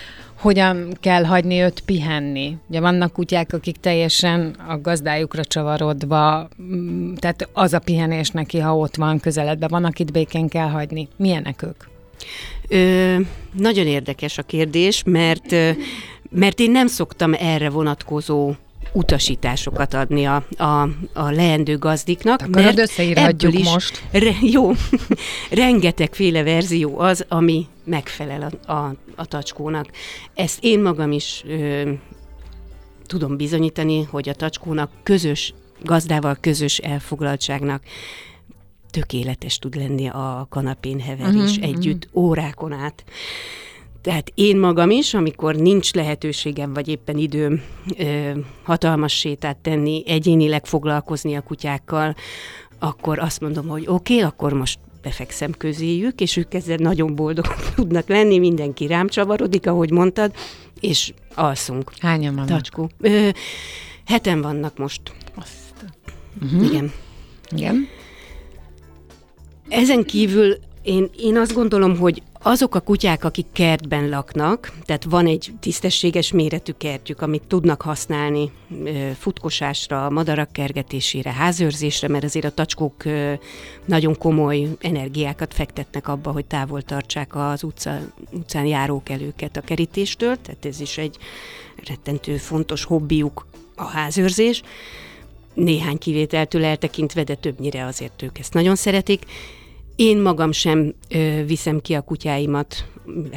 hogyan 0.43 0.97
kell 1.01 1.25
hagyni 1.25 1.61
őt 1.61 1.81
pihenni. 1.81 2.57
Ugye 2.69 2.81
vannak 2.81 3.13
kutyák, 3.13 3.53
akik 3.53 3.77
teljesen 3.77 4.57
a 4.69 4.81
gazdájukra 4.81 5.45
csavarodva, 5.45 6.49
mm, 6.63 7.15
tehát 7.15 7.49
az 7.53 7.73
a 7.73 7.79
pihenés 7.79 8.31
neki, 8.31 8.59
ha 8.59 8.77
ott 8.77 8.97
van 8.97 9.19
közeledben, 9.19 9.69
van, 9.73 9.85
akit 9.85 10.13
békén 10.13 10.49
kell 10.49 10.69
hagyni. 10.69 11.09
Milyenek 11.17 11.63
ők? 11.63 11.85
Ö, 12.69 13.17
nagyon 13.53 13.87
érdekes 13.87 14.39
a 14.39 14.43
kérdés, 14.43 15.03
mert, 15.07 15.55
mert 16.31 16.61
én 16.61 16.71
nem 16.71 16.87
szoktam 16.87 17.35
erre 17.35 17.71
vonatkozó 17.71 18.53
utasításokat 18.93 19.95
adni 19.95 20.25
a, 20.25 20.45
a, 20.57 20.83
a 21.13 21.31
leendő 21.31 21.79
gazdiknak. 21.79 22.41
Akarod, 22.41 22.79
összeírhatjuk 22.79 23.59
is 23.59 23.71
most. 23.71 24.03
Re, 24.11 24.35
jó, 24.57 24.73
rengetegféle 25.51 26.43
verzió 26.43 26.99
az, 26.99 27.25
ami 27.29 27.67
megfelel 27.85 28.51
a, 28.67 28.73
a, 28.73 28.95
a 29.17 29.27
tacskónak. 29.27 29.91
Ezt 30.35 30.59
én 30.61 30.81
magam 30.81 31.13
is 31.13 31.43
ö, 31.47 31.91
tudom 33.07 33.37
bizonyítani, 33.37 34.03
hogy 34.03 34.29
a 34.29 34.35
tacskónak 34.35 34.91
közös, 35.03 35.55
gazdával 35.83 36.37
közös 36.41 36.79
elfoglaltságnak 36.79 37.83
tökéletes 38.91 39.59
tud 39.59 39.75
lenni 39.75 40.09
a 40.09 40.47
kanapén 40.51 41.01
heverés 41.01 41.57
uh-huh, 41.57 41.65
együtt 41.65 42.05
uh-huh. 42.05 42.23
órákon 42.23 42.73
át. 42.73 43.05
Tehát 44.03 44.33
én 44.35 44.57
magam 44.57 44.91
is, 44.91 45.15
amikor 45.15 45.55
nincs 45.55 45.93
lehetőségem, 45.93 46.73
vagy 46.73 46.89
éppen 46.89 47.17
időm 47.17 47.63
ö, 47.99 48.31
hatalmas 48.63 49.13
sétát 49.19 49.57
tenni, 49.57 50.03
egyénileg 50.07 50.67
foglalkozni 50.67 51.35
a 51.35 51.41
kutyákkal, 51.41 52.15
akkor 52.79 53.19
azt 53.19 53.41
mondom, 53.41 53.69
hogy 53.69 53.85
oké, 53.87 54.15
okay, 54.15 54.27
akkor 54.27 54.53
most 54.53 54.79
befekszem 55.03 55.53
közéjük, 55.53 56.21
és 56.21 56.37
ők 56.37 56.55
ezzel 56.55 56.77
nagyon 56.77 57.15
boldogok 57.15 57.71
tudnak 57.75 58.09
lenni, 58.09 58.39
mindenki 58.39 58.87
rám 58.87 59.09
csavarodik, 59.09 59.67
ahogy 59.67 59.91
mondtad, 59.91 60.33
és 60.81 61.13
alszunk. 61.35 61.93
Hányan 62.01 62.35
vannak? 62.35 62.49
Tacskó. 62.51 62.91
Ö, 63.01 63.29
heten 64.07 64.41
vannak 64.41 64.79
most. 64.79 65.01
Azt. 65.35 65.85
Uh-huh. 66.43 66.65
Igen. 66.65 66.93
Igen. 67.51 67.89
Ezen 69.69 70.05
kívül 70.05 70.57
én, 70.83 71.11
én 71.19 71.37
azt 71.37 71.53
gondolom, 71.53 71.97
hogy 71.97 72.23
azok 72.43 72.75
a 72.75 72.81
kutyák, 72.81 73.25
akik 73.25 73.47
kertben 73.53 74.09
laknak, 74.09 74.73
tehát 74.85 75.05
van 75.05 75.27
egy 75.27 75.53
tisztességes 75.61 76.33
méretű 76.33 76.73
kertjük, 76.79 77.21
amit 77.21 77.43
tudnak 77.47 77.83
használni 77.83 78.51
futkosásra, 79.19 80.11
madarak 80.11 80.53
kergetésére, 80.53 81.33
házőrzésre, 81.33 82.09
mert 82.09 82.25
azért 82.25 82.45
a 82.45 82.51
tacskók 82.51 83.05
nagyon 83.85 84.19
komoly 84.19 84.69
energiákat 84.81 85.55
fektetnek 85.55 86.09
abba, 86.09 86.31
hogy 86.31 86.45
távol 86.45 86.83
tartsák 86.83 87.35
az 87.35 87.63
utca, 87.63 87.99
utcán 88.31 88.67
járókelőket 88.67 89.57
a 89.57 89.61
kerítéstől, 89.61 90.37
tehát 90.41 90.65
ez 90.65 90.81
is 90.81 90.99
egy 90.99 91.17
rettentő 91.87 92.37
fontos 92.37 92.85
hobbiuk 92.85 93.47
a 93.77 93.85
házőrzés. 93.85 94.63
Néhány 95.55 95.99
kivételtől 95.99 96.65
eltekintve, 96.65 97.25
de 97.25 97.35
többnyire 97.35 97.85
azért 97.85 98.23
ők 98.23 98.39
ezt 98.39 98.55
nagyon 98.55 98.77
szeretik 98.77 99.25
én 99.97 100.19
magam 100.19 100.53
sem 100.53 100.95
ö, 101.09 101.45
viszem 101.47 101.81
ki 101.81 101.95
a 101.95 102.01
kutyáimat. 102.01 102.85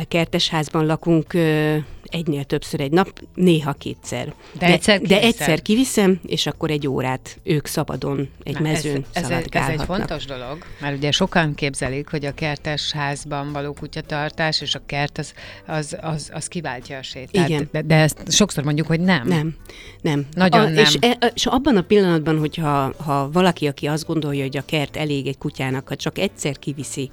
Kertesházban 0.07 0.85
lakunk, 0.85 1.33
ö, 1.33 1.75
egynél 2.09 2.43
többször 2.43 2.79
egy 2.79 2.91
nap, 2.91 3.21
néha 3.33 3.73
kétszer. 3.73 4.25
De, 4.25 4.65
de 4.65 4.73
egyszer, 4.73 5.01
de 5.01 5.21
egyszer 5.21 5.61
kiviszem, 5.61 6.19
és 6.25 6.45
akkor 6.45 6.69
egy 6.69 6.87
órát 6.87 7.39
ők 7.43 7.67
szabadon 7.67 8.29
egy 8.43 8.53
Na, 8.53 8.59
mezőn 8.59 9.05
ez, 9.13 9.23
ez, 9.23 9.29
egy, 9.29 9.47
ez 9.51 9.67
egy 9.67 9.81
fontos 9.85 10.25
dolog, 10.25 10.57
mert 10.81 10.97
ugye 10.97 11.11
sokan 11.11 11.55
képzelik, 11.55 12.09
hogy 12.09 12.25
a 12.25 12.33
kertes 12.33 12.91
házban 12.91 13.51
való 13.51 13.73
kutyatartás, 13.73 14.61
és 14.61 14.75
a 14.75 14.81
kert 14.85 15.17
az, 15.17 15.33
az, 15.65 15.97
az, 16.01 16.29
az 16.33 16.47
kiváltja 16.47 16.97
a 16.97 17.01
sétát. 17.03 17.49
Igen. 17.49 17.69
De, 17.71 17.81
de 17.81 17.95
ezt 17.95 18.31
sokszor 18.31 18.63
mondjuk, 18.63 18.87
hogy 18.87 18.99
nem. 18.99 19.27
Nem, 19.27 19.55
nem. 20.01 20.25
Nagyon 20.33 20.61
a, 20.61 20.69
nem. 20.69 20.83
És, 20.83 20.97
e, 20.99 21.31
és 21.33 21.45
abban 21.45 21.77
a 21.77 21.81
pillanatban, 21.81 22.39
hogyha 22.39 22.93
ha 22.97 23.29
valaki, 23.31 23.67
aki 23.67 23.87
azt 23.87 24.05
gondolja, 24.05 24.43
hogy 24.43 24.57
a 24.57 24.65
kert 24.65 24.97
elég 24.97 25.27
egy 25.27 25.37
kutyának, 25.37 25.87
ha 25.87 25.95
csak 25.95 26.17
egyszer 26.17 26.59
kiviszi, 26.59 27.11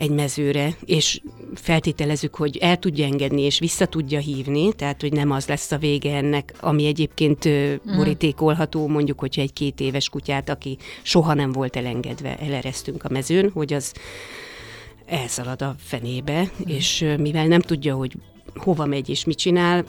egy 0.00 0.10
mezőre, 0.10 0.76
és 0.84 1.20
feltételezzük, 1.54 2.34
hogy 2.34 2.56
el 2.56 2.76
tudja 2.76 3.04
engedni, 3.04 3.42
és 3.42 3.58
vissza 3.58 3.86
tudja 3.86 4.18
hívni, 4.18 4.72
tehát, 4.72 5.00
hogy 5.00 5.12
nem 5.12 5.30
az 5.30 5.46
lesz 5.46 5.72
a 5.72 5.78
vége 5.78 6.16
ennek, 6.16 6.54
ami 6.60 6.86
egyébként 6.86 7.48
mm. 7.48 7.96
borítékolható, 7.96 8.86
mondjuk, 8.86 9.18
hogyha 9.18 9.42
egy 9.42 9.52
két 9.52 9.80
éves 9.80 10.08
kutyát, 10.08 10.48
aki 10.48 10.78
soha 11.02 11.34
nem 11.34 11.52
volt 11.52 11.76
elengedve, 11.76 12.38
eleresztünk 12.38 13.04
a 13.04 13.08
mezőn, 13.08 13.50
hogy 13.50 13.72
az 13.72 13.92
elszalad 15.06 15.62
a 15.62 15.74
fenébe, 15.78 16.40
mm. 16.40 16.68
és 16.68 17.04
mivel 17.18 17.46
nem 17.46 17.60
tudja, 17.60 17.94
hogy 17.94 18.16
hova 18.54 18.86
megy 18.86 19.08
és 19.08 19.24
mit 19.24 19.38
csinál, 19.38 19.84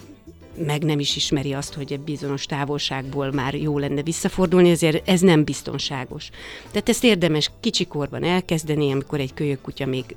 meg 0.66 0.84
nem 0.84 1.00
is 1.00 1.16
ismeri 1.16 1.54
azt, 1.54 1.74
hogy 1.74 1.92
egy 1.92 2.00
bizonyos 2.00 2.46
távolságból 2.46 3.32
már 3.32 3.54
jó 3.56 3.78
lenne 3.78 4.04
visszafordulni, 4.04 4.70
ezért 4.70 5.10
ez 5.10 5.22
nem 5.22 5.44
biztonságos. 5.44 6.30
Tehát 6.72 6.90
ezt 6.90 7.04
érdemes 7.04 7.52
kicsikorban 7.60 8.24
elkezdeni, 8.24 8.92
amikor 8.92 9.20
egy 9.20 9.34
kölyök 9.34 9.62
kutya 9.62 9.86
még 9.86 10.16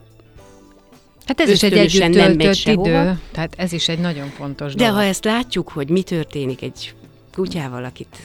Hát 1.26 1.40
ez 1.40 1.48
is 1.48 1.62
egy 1.62 1.72
együtt 1.72 2.12
töltött 2.12 2.54
sehova. 2.54 2.88
idő, 2.88 3.18
tehát 3.32 3.54
ez 3.56 3.72
is 3.72 3.88
egy 3.88 3.98
nagyon 3.98 4.28
fontos 4.28 4.74
De 4.74 4.84
dolog. 4.84 4.94
ha 5.00 5.04
ezt 5.04 5.24
látjuk, 5.24 5.68
hogy 5.68 5.88
mi 5.88 6.02
történik 6.02 6.62
egy 6.62 6.94
kutyával, 7.32 7.84
akit, 7.84 8.16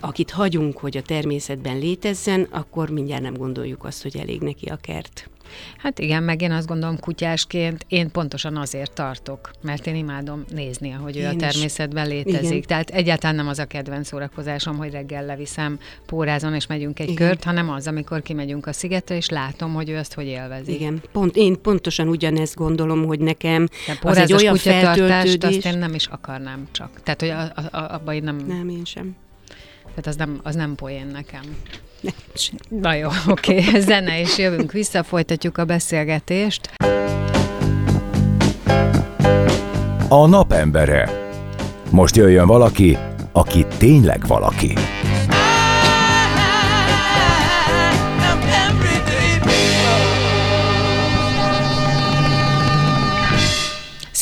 akit 0.00 0.30
hagyunk, 0.30 0.78
hogy 0.78 0.96
a 0.96 1.02
természetben 1.02 1.78
létezzen, 1.78 2.46
akkor 2.50 2.90
mindjárt 2.90 3.22
nem 3.22 3.34
gondoljuk 3.36 3.84
azt, 3.84 4.02
hogy 4.02 4.16
elég 4.16 4.40
neki 4.40 4.66
a 4.66 4.76
kert. 4.76 5.28
Hát 5.76 5.98
igen, 5.98 6.22
meg 6.22 6.42
én 6.42 6.50
azt 6.52 6.66
gondolom 6.66 6.98
kutyásként, 6.98 7.84
én 7.88 8.10
pontosan 8.10 8.56
azért 8.56 8.92
tartok, 8.92 9.50
mert 9.62 9.86
én 9.86 9.94
imádom 9.94 10.44
nézni, 10.50 10.92
ahogy 10.92 11.16
ő 11.16 11.20
Én 11.20 11.26
a 11.26 11.32
is. 11.32 11.36
természetben 11.36 12.08
létezik. 12.08 12.50
Igen. 12.50 12.62
Tehát 12.62 12.90
egyáltalán 12.90 13.36
nem 13.36 13.48
az 13.48 13.58
a 13.58 13.64
kedvenc 13.64 14.06
szórakozásom, 14.06 14.76
hogy 14.76 14.90
reggel 14.90 15.24
leviszem 15.24 15.78
pórázon 16.06 16.54
és 16.54 16.66
megyünk 16.66 16.98
egy 17.00 17.08
Igen. 17.08 17.28
kört, 17.28 17.44
hanem 17.44 17.70
az, 17.70 17.86
amikor 17.86 18.22
kimegyünk 18.22 18.66
a 18.66 18.72
szigetre, 18.72 19.16
és 19.16 19.28
látom, 19.28 19.74
hogy 19.74 19.88
ő 19.90 19.96
azt 19.96 20.14
hogy 20.14 20.26
élvezi. 20.26 20.72
Igen, 20.74 21.02
pont, 21.12 21.36
én 21.36 21.60
pontosan 21.62 22.08
ugyanezt 22.08 22.54
gondolom, 22.54 23.06
hogy 23.06 23.18
nekem 23.18 23.68
De 23.86 24.08
az 24.08 24.16
egy 24.16 24.32
olyan 24.32 24.56
feltöltődés. 24.56 25.56
azt 25.56 25.66
én 25.66 25.78
nem 25.78 25.94
is 25.94 26.06
akarnám 26.06 26.68
csak. 26.72 27.00
Tehát, 27.02 27.20
hogy 27.20 27.30
a, 27.30 27.40
a, 27.40 27.76
a, 27.76 27.94
abban 27.94 28.14
én 28.14 28.22
nem, 28.22 28.36
nem, 28.36 28.46
Nem, 28.56 28.68
én 28.68 28.84
sem. 28.84 29.16
tehát 29.88 30.06
az 30.06 30.16
nem, 30.16 30.40
az 30.42 30.54
nem 30.54 30.74
poén 30.74 31.06
nekem. 31.06 31.42
Nem. 32.02 32.14
Na 32.68 32.94
jó, 32.94 33.08
oké, 33.28 33.58
okay. 33.58 33.80
zene, 33.90 34.20
és 34.20 34.38
jövünk 34.38 34.72
vissza, 34.72 35.02
folytatjuk 35.02 35.58
a 35.58 35.64
beszélgetést. 35.64 36.70
A 40.08 40.26
napembere. 40.26 41.30
Most 41.90 42.16
jöjjön 42.16 42.46
valaki, 42.46 42.98
aki 43.32 43.66
tényleg 43.78 44.26
valaki. 44.26 44.72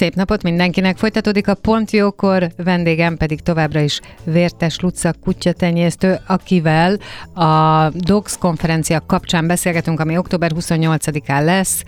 Szép 0.00 0.14
napot 0.14 0.42
mindenkinek! 0.42 0.96
Folytatódik 0.96 1.48
a 1.48 1.54
Pont 1.54 1.90
Jókor, 1.90 2.50
vendégem 2.56 3.16
pedig 3.16 3.40
továbbra 3.40 3.80
is 3.80 4.00
Vértes 4.24 4.78
Luca 4.78 5.12
kutyatenyésztő, 5.22 6.18
akivel 6.26 6.98
a 7.34 7.88
Dogs 7.94 8.38
konferencia 8.38 9.02
kapcsán 9.06 9.46
beszélgetünk, 9.46 10.00
ami 10.00 10.16
október 10.16 10.50
28-án 10.54 11.44
lesz, 11.44 11.82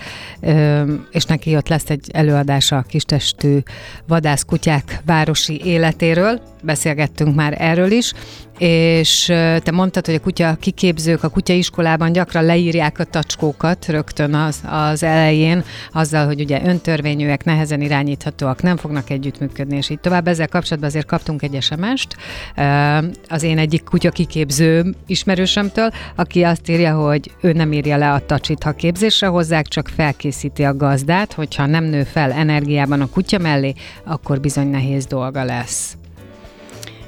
és 1.11 1.25
neki 1.25 1.57
ott 1.57 1.68
lesz 1.68 1.90
egy 1.90 2.11
előadása 2.12 2.77
a 2.77 2.83
kistestű 2.83 3.59
vadászkutyák 4.07 5.01
városi 5.05 5.61
életéről. 5.64 6.40
Beszélgettünk 6.62 7.35
már 7.35 7.57
erről 7.59 7.90
is, 7.90 8.12
és 8.59 9.25
te 9.62 9.70
mondtad, 9.72 10.07
hogy 10.07 10.14
a 10.14 10.20
kutya 10.20 10.57
kiképzők 10.61 11.22
a 11.22 11.29
kutyaiskolában 11.29 12.12
gyakran 12.12 12.44
leírják 12.44 12.98
a 12.98 13.05
tacskókat 13.05 13.87
rögtön 13.87 14.35
az, 14.35 14.61
az 14.66 15.03
elején, 15.03 15.64
azzal, 15.92 16.27
hogy 16.27 16.40
ugye 16.40 16.61
öntörvényűek, 16.64 17.44
nehezen 17.44 17.81
irányíthatóak, 17.81 18.62
nem 18.62 18.77
fognak 18.77 19.11
együttműködni, 19.11 19.77
és 19.77 19.90
így 19.90 20.01
tovább. 20.01 20.29
Ezzel 20.29 20.48
kapcsolatban 20.48 20.90
azért 20.90 21.07
kaptunk 21.07 21.42
egy 21.42 21.62
SMS-t 21.62 22.16
ö, 22.57 22.98
az 23.29 23.42
én 23.42 23.59
egyik 23.59 23.85
kutya 23.85 24.11
kiképző 24.11 24.94
ismerősömtől, 25.07 25.90
aki 26.16 26.42
azt 26.42 26.68
írja, 26.68 26.94
hogy 26.94 27.31
ő 27.40 27.53
nem 27.53 27.72
írja 27.72 27.96
le 27.96 28.12
a 28.12 28.27
tacsit, 28.27 28.62
ha 28.62 28.72
képzésre 28.72 29.27
hozzák, 29.27 29.66
csak 29.66 29.88
felkészíti 29.88 30.62
a 30.62 30.77
gazdát, 30.77 31.33
hogyha 31.33 31.66
nem 31.66 31.85
nő 31.85 32.03
fel 32.03 32.33
energiában 32.33 33.01
a 33.01 33.09
kutya 33.09 33.38
mellé, 33.38 33.75
akkor 34.05 34.40
bizony 34.40 34.66
nehéz 34.66 35.07
dolga 35.07 35.44
lesz. 35.44 35.96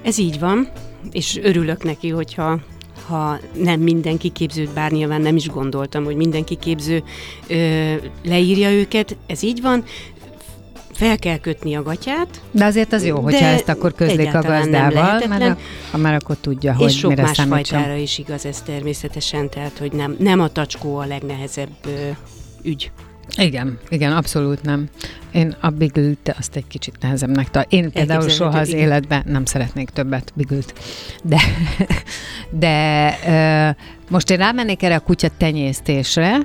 Ez 0.04 0.18
így 0.18 0.38
van, 0.38 0.68
és 1.12 1.38
örülök 1.42 1.82
neki, 1.82 2.08
hogyha 2.08 2.60
ha 3.06 3.38
nem 3.52 3.80
mindenki 3.80 4.28
képzőt, 4.28 4.72
bár 4.74 4.90
nyilván 4.90 5.20
nem 5.20 5.36
is 5.36 5.48
gondoltam, 5.48 6.04
hogy 6.04 6.16
mindenki 6.16 6.54
képző 6.54 7.02
ö, 7.48 7.94
leírja 8.24 8.70
őket, 8.70 9.16
ez 9.26 9.42
így 9.42 9.60
van, 9.60 9.84
fel 10.92 11.18
kell 11.18 11.38
kötni 11.38 11.74
a 11.74 11.82
gatyát, 11.82 12.40
De 12.50 12.64
azért 12.64 12.92
az 12.92 13.04
jó, 13.04 13.20
hogyha 13.20 13.46
ezt 13.46 13.68
akkor 13.68 13.92
közlik 13.94 14.34
a 14.34 14.42
gazdával, 14.42 15.22
mert 15.28 15.60
ha 15.90 15.98
már 15.98 16.14
akkor 16.14 16.36
tudja, 16.36 16.74
hogy 16.74 16.88
és 16.88 16.98
sok 16.98 17.10
mire 17.10 17.22
más 17.22 17.36
számítson. 17.36 17.78
fajtára 17.78 17.96
is 17.98 18.18
igaz 18.18 18.46
ez 18.46 18.62
természetesen, 18.62 19.50
tehát 19.50 19.78
hogy 19.78 19.92
nem, 19.92 20.16
nem 20.18 20.40
a 20.40 20.48
tacskó 20.48 20.96
a 20.96 21.06
legnehezebb 21.06 21.68
ö, 21.86 21.90
ügy. 22.62 22.90
Igen, 23.36 23.78
igen, 23.88 24.12
abszolút 24.12 24.62
nem. 24.62 24.88
Én 25.32 25.56
a 25.60 25.70
bigült 25.70 26.34
azt 26.38 26.56
egy 26.56 26.66
kicsit 26.66 26.94
nehezebbnek 27.00 27.50
tartom. 27.50 27.78
Én 27.78 27.92
például 27.92 28.28
soha 28.28 28.58
az 28.58 28.68
igen. 28.68 28.80
életben 28.80 29.22
nem 29.26 29.44
szeretnék 29.44 29.90
többet 29.90 30.32
bigült. 30.34 30.74
De, 31.22 31.40
de 32.64 33.08
ö, 33.26 33.70
most 34.10 34.30
én 34.30 34.36
rámennék 34.36 34.82
erre 34.82 34.94
a 34.94 35.00
kutya 35.00 35.28
tenyésztésre, 35.36 36.38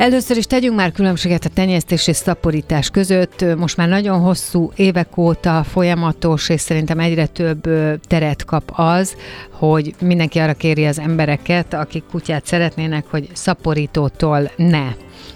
Először 0.00 0.36
is 0.36 0.44
tegyünk 0.44 0.76
már 0.76 0.92
különbséget 0.92 1.44
a 1.44 1.48
tenyésztés 1.48 2.06
és 2.06 2.16
szaporítás 2.16 2.90
között. 2.90 3.44
Most 3.56 3.76
már 3.76 3.88
nagyon 3.88 4.20
hosszú 4.20 4.72
évek 4.76 5.16
óta 5.16 5.64
folyamatos, 5.64 6.48
és 6.48 6.60
szerintem 6.60 6.98
egyre 6.98 7.26
több 7.26 7.68
teret 8.00 8.44
kap 8.44 8.72
az, 8.76 9.16
hogy 9.50 9.94
mindenki 10.00 10.38
arra 10.38 10.54
kéri 10.54 10.86
az 10.86 10.98
embereket, 10.98 11.74
akik 11.74 12.04
kutyát 12.10 12.46
szeretnének, 12.46 13.06
hogy 13.10 13.28
szaporítótól 13.32 14.50
ne. 14.56 14.86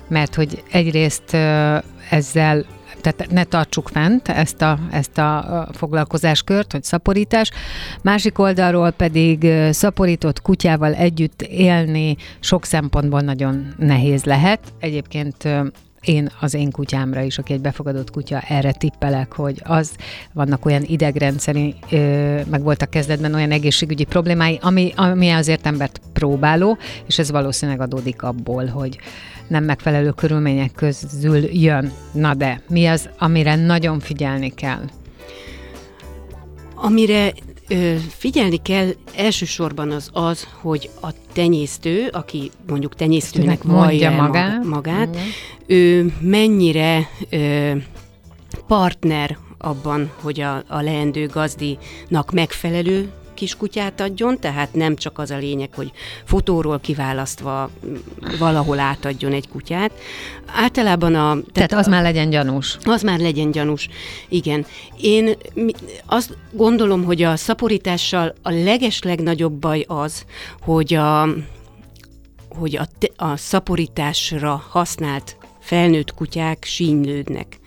Mert 0.09 0.35
hogy 0.35 0.63
egyrészt 0.71 1.35
ezzel 2.11 2.65
tehát 3.05 3.31
ne 3.31 3.45
tartsuk 3.45 3.89
fent 3.89 4.29
ezt 4.29 4.63
a, 4.63 4.79
ezt 4.91 5.19
a 5.19 5.69
foglalkozáskört, 5.73 6.73
hogy 6.73 6.83
szaporítás. 6.83 7.51
Másik 8.03 8.39
oldalról 8.39 8.91
pedig 8.91 9.47
szaporított 9.71 10.43
kutyával 10.43 10.95
együtt 10.95 11.43
élni 11.43 12.17
sok 12.41 12.65
szempontból 12.65 13.21
nagyon 13.21 13.75
nehéz 13.79 14.25
lehet. 14.25 14.61
Egyébként 14.79 15.49
én 16.05 16.31
az 16.41 16.55
én 16.55 16.71
kutyámra 16.71 17.21
is, 17.21 17.39
aki 17.39 17.53
egy 17.53 17.61
befogadott 17.61 18.11
kutya, 18.11 18.41
erre 18.41 18.73
tippelek, 18.73 19.33
hogy 19.33 19.61
az 19.65 19.91
vannak 20.33 20.67
olyan 20.67 20.83
idegrendszeri, 20.87 21.75
meg 22.51 22.63
voltak 22.63 22.91
kezdetben 22.91 23.35
olyan 23.35 23.51
egészségügyi 23.51 24.05
problémái, 24.05 24.59
ami, 24.63 24.93
ami 24.97 25.31
azért 25.31 25.67
embert 25.67 26.01
próbáló, 26.13 26.79
és 27.07 27.19
ez 27.19 27.31
valószínűleg 27.31 27.81
adódik 27.81 28.23
abból, 28.23 28.67
hogy 28.67 28.99
nem 29.49 29.65
megfelelő 29.65 30.11
körülmények 30.11 30.73
közül 30.73 31.37
jön. 31.53 31.93
Na 32.13 32.35
de, 32.35 32.63
mi 32.69 32.87
az, 32.87 33.09
amire 33.19 33.55
nagyon 33.57 34.01
figyelni 34.01 34.55
kell? 34.55 34.83
Amire 36.75 37.33
ö, 37.69 37.95
figyelni 38.09 38.57
kell 38.63 38.89
elsősorban 39.17 39.91
az 39.91 40.11
az, 40.13 40.49
hogy 40.61 40.91
a 41.03 41.09
tenyésztő, 41.33 42.09
aki 42.13 42.51
mondjuk 42.69 42.95
tenyésztőnek 42.95 43.63
vallja 43.63 44.11
el 44.11 44.61
magát. 44.65 45.09
Igen. 45.09 45.27
ő 45.67 46.13
mennyire 46.21 47.09
ö, 47.31 47.71
partner 48.67 49.39
abban, 49.59 50.11
hogy 50.21 50.41
a, 50.41 50.63
a 50.69 50.81
leendő 50.81 51.27
gazdinak 51.27 52.33
megfelelő 52.33 53.11
kiskutyát 53.35 54.01
adjon, 54.01 54.41
tehát 54.41 54.75
nem 54.75 54.97
csak 54.97 55.19
az 55.19 55.31
a 55.31 55.37
lényeg, 55.37 55.69
hogy 55.75 55.93
fotóról 56.25 56.81
kiválasztva 56.81 57.71
m, 57.81 57.87
valahol 58.39 58.79
átadjon 58.79 59.33
egy 59.33 59.49
kutyát. 59.49 59.93
Általában 60.47 61.15
a... 61.15 61.37
Tehát 61.53 61.73
az 61.73 61.87
már 61.87 62.03
legyen 62.03 62.31
gyanús. 62.31 62.79
Az 62.85 63.03
már 63.03 63.19
legyen 63.19 63.51
gyanús. 63.51 63.89
Igen. 64.29 64.67
Én 65.01 65.37
azt 66.07 66.37
gondolom, 66.53 67.05
hogy 67.05 67.23
a 67.23 67.37
szaporítással 67.37 68.35
a 68.43 68.51
leges 68.51 69.03
legnagyobb 69.03 69.53
baj 69.53 69.85
az, 69.89 70.25
hogy 70.61 70.95
a, 70.95 71.29
hogy 72.49 72.77
a, 72.77 72.87
te, 72.99 73.09
a 73.17 73.37
szaporításra 73.37 74.65
használt 74.69 75.37
felnőtt 75.61 76.15
kutyák 76.15 76.65
sínylődnek. 76.65 77.59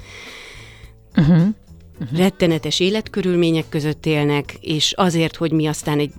Uh-huh. 1.15 1.47
Rettenetes 2.15 2.79
életkörülmények 2.79 3.69
között 3.69 4.05
élnek, 4.05 4.57
és 4.61 4.93
azért, 4.95 5.35
hogy 5.35 5.51
mi 5.51 5.67
aztán 5.67 5.99
egy 5.99 6.11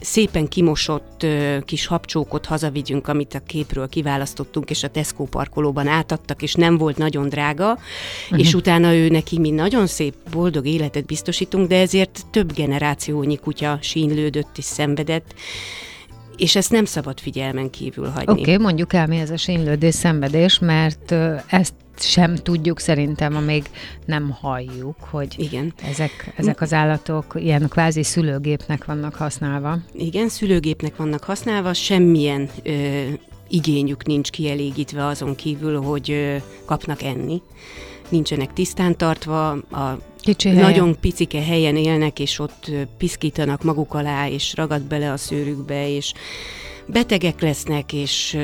szépen 0.00 0.48
kimosott 0.48 1.22
ö, 1.22 1.58
kis 1.64 1.86
habcsókot 1.86 2.46
hazavigyünk, 2.46 3.08
amit 3.08 3.34
a 3.34 3.40
képről 3.46 3.88
kiválasztottunk, 3.88 4.70
és 4.70 4.82
a 4.82 4.88
Tesco 4.88 5.24
parkolóban 5.24 5.86
átadtak, 5.86 6.42
és 6.42 6.54
nem 6.54 6.76
volt 6.76 6.96
nagyon 6.96 7.28
drága, 7.28 7.72
uh-huh. 7.72 8.38
és 8.38 8.54
utána 8.54 8.94
ő 8.94 9.08
neki 9.08 9.38
mi 9.38 9.50
nagyon 9.50 9.86
szép, 9.86 10.14
boldog 10.30 10.66
életet 10.66 11.06
biztosítunk, 11.06 11.68
de 11.68 11.80
ezért 11.80 12.20
több 12.30 12.52
generációnyi 12.52 13.36
kutya 13.36 13.78
sínlődött 13.80 14.58
és 14.58 14.64
szenvedett, 14.64 15.34
és 16.40 16.56
ezt 16.56 16.70
nem 16.70 16.84
szabad 16.84 17.20
figyelmen 17.20 17.70
kívül 17.70 18.08
hagyni. 18.08 18.32
Oké, 18.32 18.40
okay, 18.40 18.56
mondjuk 18.56 18.92
el, 18.92 19.06
mi 19.06 19.18
ez 19.18 19.30
a 19.30 19.36
sínlődés, 19.36 19.94
szenvedés, 19.94 20.58
mert 20.58 21.14
ezt 21.46 21.74
sem 21.98 22.34
tudjuk 22.34 22.78
szerintem, 22.78 23.36
amíg 23.36 23.64
nem 24.04 24.30
halljuk, 24.30 24.96
hogy 25.10 25.34
Igen. 25.38 25.72
ezek, 25.90 26.32
ezek 26.36 26.60
az 26.60 26.72
állatok 26.72 27.34
ilyen 27.38 27.68
kvázi 27.68 28.02
szülőgépnek 28.02 28.84
vannak 28.84 29.14
használva. 29.14 29.78
Igen, 29.92 30.28
szülőgépnek 30.28 30.96
vannak 30.96 31.24
használva, 31.24 31.74
semmilyen 31.74 32.48
ö, 32.62 33.02
igényük 33.48 34.06
nincs 34.06 34.30
kielégítve 34.30 35.06
azon 35.06 35.34
kívül, 35.34 35.80
hogy 35.80 36.10
ö, 36.10 36.36
kapnak 36.64 37.02
enni. 37.02 37.42
Nincsenek 38.08 38.52
tisztán 38.52 38.96
tartva, 38.96 39.50
a 39.50 39.98
Kicsi 40.20 40.48
helyen. 40.48 40.62
nagyon 40.62 41.00
picike 41.00 41.42
helyen 41.42 41.76
élnek, 41.76 42.18
és 42.18 42.38
ott 42.38 42.70
piszkítanak 42.98 43.62
maguk 43.62 43.94
alá, 43.94 44.28
és 44.28 44.54
ragad 44.54 44.82
bele 44.82 45.12
a 45.12 45.16
szőrükbe, 45.16 45.88
és 45.88 46.12
betegek 46.86 47.40
lesznek, 47.40 47.92
és 47.92 48.38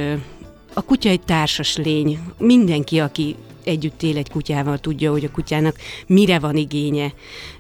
a 0.75 0.83
kutya 0.83 1.09
egy 1.09 1.21
társas 1.21 1.77
lény. 1.77 2.19
Mindenki, 2.39 3.01
aki 3.01 3.37
együtt 3.65 4.03
él 4.03 4.17
egy 4.17 4.31
kutyával, 4.31 4.79
tudja, 4.79 5.11
hogy 5.11 5.25
a 5.25 5.31
kutyának 5.31 5.77
mire 6.07 6.39
van 6.39 6.57
igénye 6.57 7.13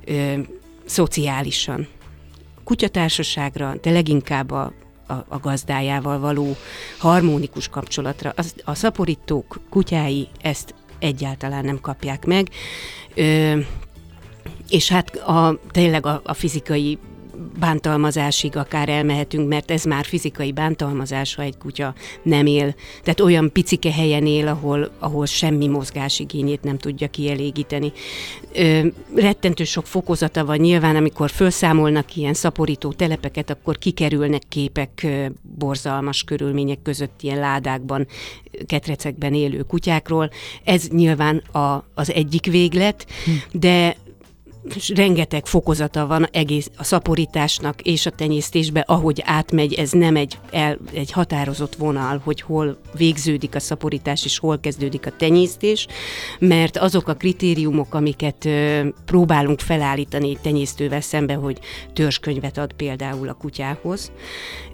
ö, 0.04 0.32
szociálisan. 0.84 1.86
Kutyatársaságra, 2.64 3.74
de 3.82 3.90
leginkább 3.90 4.50
a, 4.50 4.72
a, 5.06 5.12
a 5.12 5.38
gazdájával 5.38 6.18
való 6.18 6.56
harmonikus 6.98 7.68
kapcsolatra. 7.68 8.32
Az, 8.36 8.54
a 8.64 8.74
szaporítók 8.74 9.60
kutyái 9.70 10.28
ezt 10.40 10.74
egyáltalán 10.98 11.64
nem 11.64 11.80
kapják 11.80 12.24
meg. 12.24 12.48
Ö, 13.14 13.58
és 14.68 14.88
hát 14.88 15.16
a, 15.16 15.58
tényleg 15.70 16.06
a, 16.06 16.20
a 16.24 16.34
fizikai 16.34 16.98
bántalmazásig 17.58 18.56
akár 18.56 18.88
elmehetünk, 18.88 19.48
mert 19.48 19.70
ez 19.70 19.84
már 19.84 20.04
fizikai 20.04 20.52
bántalmazás, 20.52 21.34
ha 21.34 21.42
egy 21.42 21.58
kutya 21.58 21.94
nem 22.22 22.46
él. 22.46 22.74
Tehát 23.02 23.20
olyan 23.20 23.52
picike 23.52 23.92
helyen 23.92 24.26
él, 24.26 24.48
ahol, 24.48 24.90
ahol 24.98 25.26
semmi 25.26 25.66
mozgásigényét 25.66 26.62
nem 26.62 26.78
tudja 26.78 27.08
kielégíteni. 27.08 27.92
Ö, 28.54 28.86
rettentő 29.14 29.64
sok 29.64 29.86
fokozata 29.86 30.44
van 30.44 30.56
nyilván, 30.56 30.96
amikor 30.96 31.30
felszámolnak 31.30 32.16
ilyen 32.16 32.34
szaporító 32.34 32.92
telepeket, 32.92 33.50
akkor 33.50 33.78
kikerülnek 33.78 34.42
képek 34.48 35.00
ö, 35.04 35.26
borzalmas 35.58 36.22
körülmények 36.22 36.82
között 36.82 37.22
ilyen 37.22 37.38
ládákban, 37.38 38.06
ketrecekben 38.66 39.34
élő 39.34 39.62
kutyákról. 39.62 40.30
Ez 40.64 40.88
nyilván 40.88 41.36
a, 41.36 41.84
az 41.94 42.12
egyik 42.12 42.46
véglet, 42.46 43.06
de 43.52 43.96
rengeteg 44.94 45.46
fokozata 45.46 46.06
van 46.06 46.26
egész 46.32 46.70
a 46.76 46.84
szaporításnak 46.84 47.82
és 47.82 48.06
a 48.06 48.10
tenyésztésbe, 48.10 48.80
ahogy 48.80 49.22
átmegy, 49.24 49.74
ez 49.74 49.90
nem 49.90 50.16
egy, 50.16 50.38
el, 50.50 50.78
egy 50.92 51.12
határozott 51.12 51.74
vonal, 51.74 52.20
hogy 52.24 52.40
hol 52.40 52.78
végződik 52.96 53.54
a 53.54 53.60
szaporítás 53.60 54.24
és 54.24 54.38
hol 54.38 54.60
kezdődik 54.60 55.06
a 55.06 55.16
tenyésztés, 55.16 55.86
mert 56.38 56.76
azok 56.76 57.08
a 57.08 57.14
kritériumok, 57.14 57.94
amiket 57.94 58.44
ö, 58.44 58.88
próbálunk 59.04 59.60
felállítani 59.60 60.28
egy 60.28 60.40
tenyésztővel 60.40 61.00
szembe, 61.00 61.34
hogy 61.34 61.58
törzskönyvet 61.92 62.58
ad 62.58 62.72
például 62.72 63.28
a 63.28 63.32
kutyához, 63.32 64.12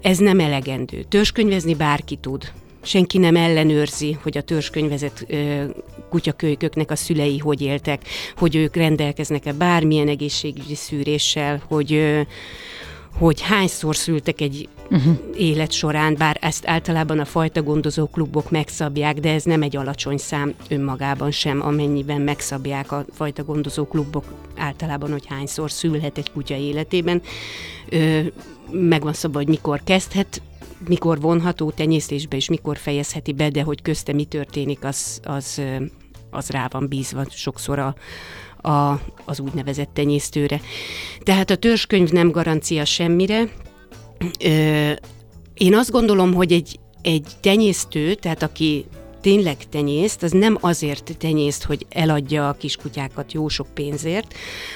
ez 0.01 0.17
nem 0.17 0.39
elegendő. 0.39 1.03
Törzskönyvezni 1.03 1.75
bárki 1.75 2.15
tud, 2.15 2.51
senki 2.83 3.17
nem 3.17 3.35
ellenőrzi, 3.35 4.17
hogy 4.21 4.37
a 4.37 4.41
törzskönyvezett 4.41 5.25
ö, 5.27 5.63
kutyakölyköknek 6.09 6.91
a 6.91 6.95
szülei 6.95 7.37
hogy 7.37 7.61
éltek, 7.61 8.01
hogy 8.37 8.55
ők 8.55 8.75
rendelkeznek-e 8.75 9.53
bármilyen 9.53 10.07
egészségügyi 10.07 10.75
szűréssel, 10.75 11.61
hogy 11.67 12.23
hogy 13.17 13.41
hányszor 13.41 13.95
szültek 13.95 14.41
egy 14.41 14.69
uh-huh. 14.89 15.17
élet 15.37 15.71
során, 15.71 16.15
bár 16.17 16.37
ezt 16.41 16.67
általában 16.67 17.19
a 17.19 17.25
fajta 17.25 17.61
gondozó 17.63 18.07
klubok 18.07 18.51
megszabják, 18.51 19.19
de 19.19 19.33
ez 19.33 19.43
nem 19.43 19.61
egy 19.61 19.75
alacsony 19.75 20.17
szám 20.17 20.53
önmagában 20.69 21.31
sem, 21.31 21.61
amennyiben 21.61 22.21
megszabják 22.21 22.91
a 22.91 23.05
fajta 23.13 23.43
gondozó 23.43 23.85
klubok 23.85 24.25
általában, 24.57 25.11
hogy 25.11 25.25
hányszor 25.27 25.71
szülhet 25.71 26.17
egy 26.17 26.31
kutya 26.31 26.55
életében. 26.55 27.21
Ö, 27.89 28.19
megvan 28.71 29.13
szabva, 29.13 29.37
hogy 29.37 29.47
mikor 29.47 29.81
kezdhet 29.83 30.41
mikor 30.87 31.21
vonható 31.21 31.71
tenyésztésbe, 31.71 32.35
és 32.35 32.49
mikor 32.49 32.77
fejezheti 32.77 33.33
be, 33.33 33.49
de 33.49 33.61
hogy 33.61 33.81
közte 33.81 34.13
mi 34.13 34.25
történik, 34.25 34.83
az, 34.83 35.19
az, 35.23 35.61
az 36.29 36.49
rá 36.49 36.67
van 36.71 36.87
bízva 36.87 37.25
sokszor 37.29 37.79
a, 37.79 37.95
a, 38.69 39.01
az 39.25 39.39
úgynevezett 39.39 39.89
tenyésztőre. 39.93 40.61
Tehát 41.23 41.49
a 41.49 41.55
törzskönyv 41.55 42.09
nem 42.09 42.31
garancia 42.31 42.85
semmire. 42.85 43.49
Ö, 44.43 44.91
én 45.53 45.75
azt 45.75 45.91
gondolom, 45.91 46.33
hogy 46.33 46.51
egy, 46.51 46.79
egy 47.01 47.27
tenyésztő, 47.41 48.13
tehát 48.13 48.43
aki 48.43 48.85
tényleg 49.21 49.57
tenyészt, 49.69 50.23
az 50.23 50.31
nem 50.31 50.57
azért 50.61 51.17
tenyészt, 51.17 51.63
hogy 51.63 51.85
eladja 51.89 52.49
a 52.49 52.53
kiskutyákat 52.53 53.33
jó 53.33 53.47
sok 53.47 53.67
pénzért, 53.73 54.33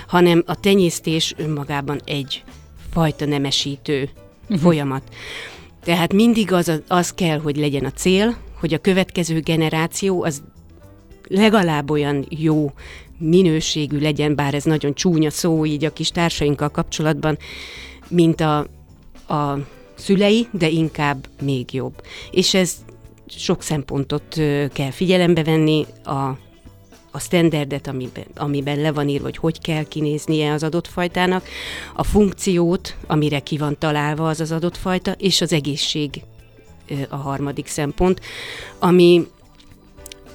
hanem 0.08 0.44
a 0.46 0.60
tenyésztés 0.60 1.34
önmagában 1.38 2.02
egy 2.06 2.44
fajta 2.92 3.26
nemesítő 3.26 4.10
uh-huh. 4.42 4.60
folyamat. 4.60 5.04
Tehát 5.88 6.14
mindig 6.14 6.54
az, 6.54 6.82
az 6.88 7.14
kell, 7.14 7.40
hogy 7.40 7.58
legyen 7.58 7.86
a 7.86 7.92
cél, 7.92 8.38
hogy 8.60 8.74
a 8.74 8.78
következő 8.78 9.40
generáció 9.40 10.24
az 10.24 10.44
legalább 11.28 11.92
olyan 11.92 12.26
jó 12.30 12.72
minőségű 13.18 14.00
legyen, 14.00 14.36
bár 14.36 14.54
ez 14.54 14.64
nagyon 14.64 14.94
csúnya 14.94 15.30
szó 15.30 15.66
így 15.66 15.86
a 15.86 15.94
kis 15.94 16.10
társainkkal 16.10 16.70
kapcsolatban, 16.70 17.38
mint 18.08 18.42
a, 18.42 18.58
a 19.28 19.60
szülei, 19.96 20.48
de 20.52 20.70
inkább 20.70 21.28
még 21.42 21.74
jobb. 21.74 22.02
És 22.32 22.54
ez 22.54 22.76
sok 23.28 23.62
szempontot 23.62 24.36
kell 24.74 24.92
figyelembe 24.92 25.44
venni, 25.44 25.86
a 26.04 26.38
a 27.12 27.20
standardet, 27.20 27.88
amiben, 27.88 28.26
amiben 28.36 28.80
le 28.80 28.92
van 28.92 29.10
írva, 29.10 29.24
hogy 29.24 29.38
hogy 29.38 29.62
kell 29.62 29.84
kinéznie 29.84 30.52
az 30.52 30.64
adott 30.64 30.88
fajtának, 30.88 31.46
a 31.96 32.04
funkciót, 32.04 32.96
amire 33.08 33.40
ki 33.40 33.58
van 33.58 33.78
találva 33.80 34.30
az 34.30 34.40
az 34.40 34.52
adott 34.52 34.78
fajta, 34.78 35.12
és 35.12 35.42
az 35.42 35.54
egészség 35.54 36.22
a 37.10 37.16
harmadik 37.16 37.68
szempont, 37.68 38.22
ami 38.80 39.28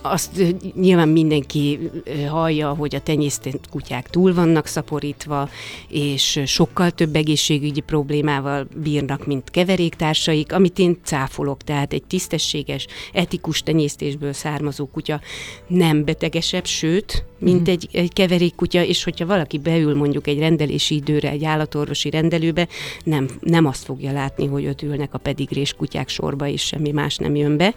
azt 0.03 0.43
nyilván 0.75 1.09
mindenki 1.09 1.91
hallja, 2.29 2.75
hogy 2.75 2.95
a 2.95 3.01
tenyésztett 3.01 3.69
kutyák 3.71 4.11
túl 4.11 4.35
vannak 4.35 4.67
szaporítva, 4.67 5.49
és 5.89 6.43
sokkal 6.47 6.91
több 6.91 7.17
egészségügyi 7.17 7.81
problémával 7.81 8.67
bírnak, 8.83 9.27
mint 9.27 9.51
keveréktársaik, 9.51 10.53
amit 10.53 10.79
én 10.79 10.99
cáfolok. 11.05 11.63
Tehát 11.63 11.93
egy 11.93 12.05
tisztességes, 12.05 12.87
etikus 13.13 13.63
tenyésztésből 13.63 14.33
származó 14.33 14.87
kutya 14.87 15.21
nem 15.67 16.05
betegesebb, 16.05 16.67
sőt, 16.67 17.25
mint 17.39 17.69
mm. 17.69 17.73
egy, 17.73 17.89
egy 17.93 18.13
keverékkutya, 18.13 18.85
és 18.85 19.05
hogyha 19.05 19.27
valaki 19.27 19.59
beül 19.59 19.97
mondjuk 19.97 20.27
egy 20.27 20.39
rendelési 20.39 20.95
időre, 20.95 21.31
egy 21.31 21.45
állatorvosi 21.45 22.11
rendelőbe, 22.11 22.69
nem, 23.05 23.29
nem 23.41 23.67
azt 23.67 23.85
fogja 23.85 24.13
látni, 24.13 24.47
hogy 24.47 24.67
ott 24.67 24.83
ülnek 24.83 25.15
a 25.15 25.19
pedigrés 25.19 25.73
kutyák 25.73 26.09
sorba, 26.09 26.47
és 26.47 26.63
semmi 26.63 26.91
más 26.91 27.17
nem 27.17 27.35
jön 27.35 27.57
be. 27.57 27.75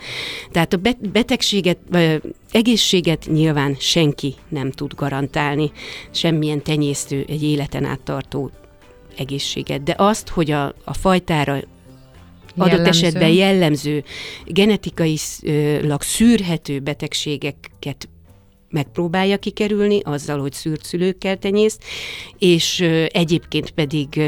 Tehát 0.52 0.74
a 0.74 0.80
betegséget, 1.12 1.78
egészséget 2.52 3.26
nyilván 3.32 3.76
senki 3.80 4.36
nem 4.50 4.72
tud 4.72 4.94
garantálni, 4.94 5.72
semmilyen 6.12 6.64
tenyésztő 6.64 7.26
egy 7.28 7.44
életen 7.44 7.86
át 7.86 8.00
tartó 8.00 8.52
egészséget, 9.18 9.84
de 9.84 9.94
azt, 9.98 10.30
hogy 10.30 10.52
a, 10.52 10.74
a 10.84 10.94
fajtára 10.94 11.54
adott 12.58 12.72
jellemző. 12.72 12.90
esetben 12.90 13.30
jellemző, 13.30 14.04
genetikailag 14.46 16.02
szűrhető 16.02 16.80
betegségeket 16.80 18.10
megpróbálja 18.70 19.38
kikerülni, 19.38 20.00
azzal, 20.04 20.40
hogy 20.40 20.54
szűrt 20.54 20.84
szülőkkel 20.86 21.38
tenyészt, 21.38 21.84
és 22.38 22.80
egyébként 23.08 23.72
pedig 23.72 24.22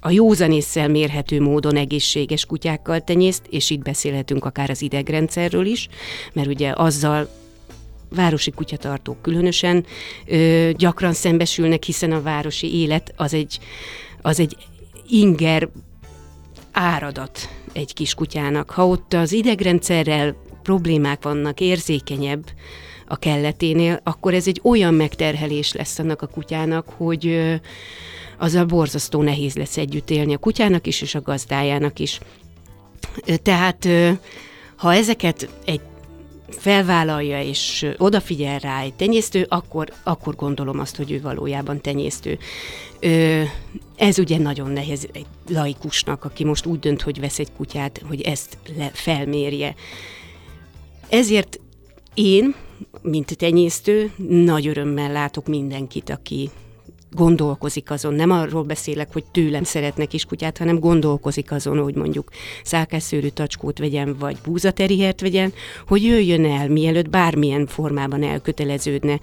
a 0.00 0.10
józanésszel 0.10 0.88
mérhető 0.88 1.40
módon 1.40 1.76
egészséges 1.76 2.46
kutyákkal 2.46 3.00
tenyészt, 3.00 3.42
és 3.50 3.70
itt 3.70 3.82
beszélhetünk 3.82 4.44
akár 4.44 4.70
az 4.70 4.82
idegrendszerről 4.82 5.66
is, 5.66 5.88
mert 6.32 6.48
ugye 6.48 6.72
azzal 6.76 7.28
városi 8.10 8.50
kutyatartók 8.50 9.22
különösen 9.22 9.84
ö, 10.26 10.70
gyakran 10.76 11.12
szembesülnek, 11.12 11.82
hiszen 11.82 12.12
a 12.12 12.22
városi 12.22 12.80
élet 12.80 13.12
az 13.16 13.34
egy, 13.34 13.58
az 14.22 14.40
egy 14.40 14.56
inger 15.08 15.68
áradat 16.72 17.48
egy 17.72 17.94
kis 17.94 18.14
kutyának. 18.14 18.70
Ha 18.70 18.86
ott 18.86 19.12
az 19.12 19.32
idegrendszerrel 19.32 20.36
problémák 20.62 21.22
vannak, 21.22 21.60
érzékenyebb 21.60 22.44
a 23.08 23.16
kelleténél, 23.16 24.00
akkor 24.02 24.34
ez 24.34 24.46
egy 24.46 24.60
olyan 24.62 24.94
megterhelés 24.94 25.72
lesz 25.72 25.98
annak 25.98 26.22
a 26.22 26.26
kutyának, 26.26 26.88
hogy 26.96 27.26
ö, 27.26 27.54
azzal 28.38 28.64
borzasztó 28.64 29.22
nehéz 29.22 29.56
lesz 29.56 29.76
együtt 29.76 30.10
élni 30.10 30.34
a 30.34 30.38
kutyának 30.38 30.86
is, 30.86 31.00
és 31.00 31.14
a 31.14 31.22
gazdájának 31.22 31.98
is. 31.98 32.20
Tehát 33.42 33.88
ha 34.76 34.94
ezeket 34.94 35.48
egy 35.64 35.80
felvállalja 36.48 37.42
és 37.42 37.86
odafigyel 37.96 38.58
rá 38.58 38.80
egy 38.80 38.94
tenyésztő, 38.94 39.46
akkor, 39.48 39.92
akkor 40.02 40.34
gondolom 40.34 40.78
azt, 40.78 40.96
hogy 40.96 41.10
ő 41.10 41.20
valójában 41.20 41.80
tenyésztő. 41.80 42.38
Ez 43.96 44.18
ugye 44.18 44.38
nagyon 44.38 44.70
nehéz 44.70 45.08
egy 45.12 45.26
laikusnak, 45.48 46.24
aki 46.24 46.44
most 46.44 46.66
úgy 46.66 46.78
dönt, 46.78 47.02
hogy 47.02 47.20
vesz 47.20 47.38
egy 47.38 47.52
kutyát, 47.56 48.02
hogy 48.08 48.20
ezt 48.20 48.58
le, 48.76 48.90
felmérje. 48.92 49.74
Ezért 51.08 51.60
én, 52.18 52.54
mint 53.02 53.36
tenyésztő, 53.36 54.12
nagy 54.28 54.66
örömmel 54.66 55.12
látok 55.12 55.46
mindenkit, 55.46 56.10
aki 56.10 56.50
gondolkozik 57.10 57.90
azon, 57.90 58.14
nem 58.14 58.30
arról 58.30 58.62
beszélek, 58.62 59.12
hogy 59.12 59.24
tőlem 59.24 59.62
szeretne 59.64 60.04
kiskutyát, 60.04 60.58
hanem 60.58 60.78
gondolkozik 60.78 61.52
azon, 61.52 61.82
hogy 61.82 61.94
mondjuk 61.94 62.30
szálkásszőrű 62.62 63.28
tacskót 63.28 63.78
vegyen, 63.78 64.16
vagy 64.18 64.36
búzaterihert 64.44 65.20
vegyen, 65.20 65.52
hogy 65.86 66.04
jöjjön 66.04 66.44
el, 66.44 66.68
mielőtt 66.68 67.10
bármilyen 67.10 67.66
formában 67.66 68.22
elköteleződne. 68.22 69.20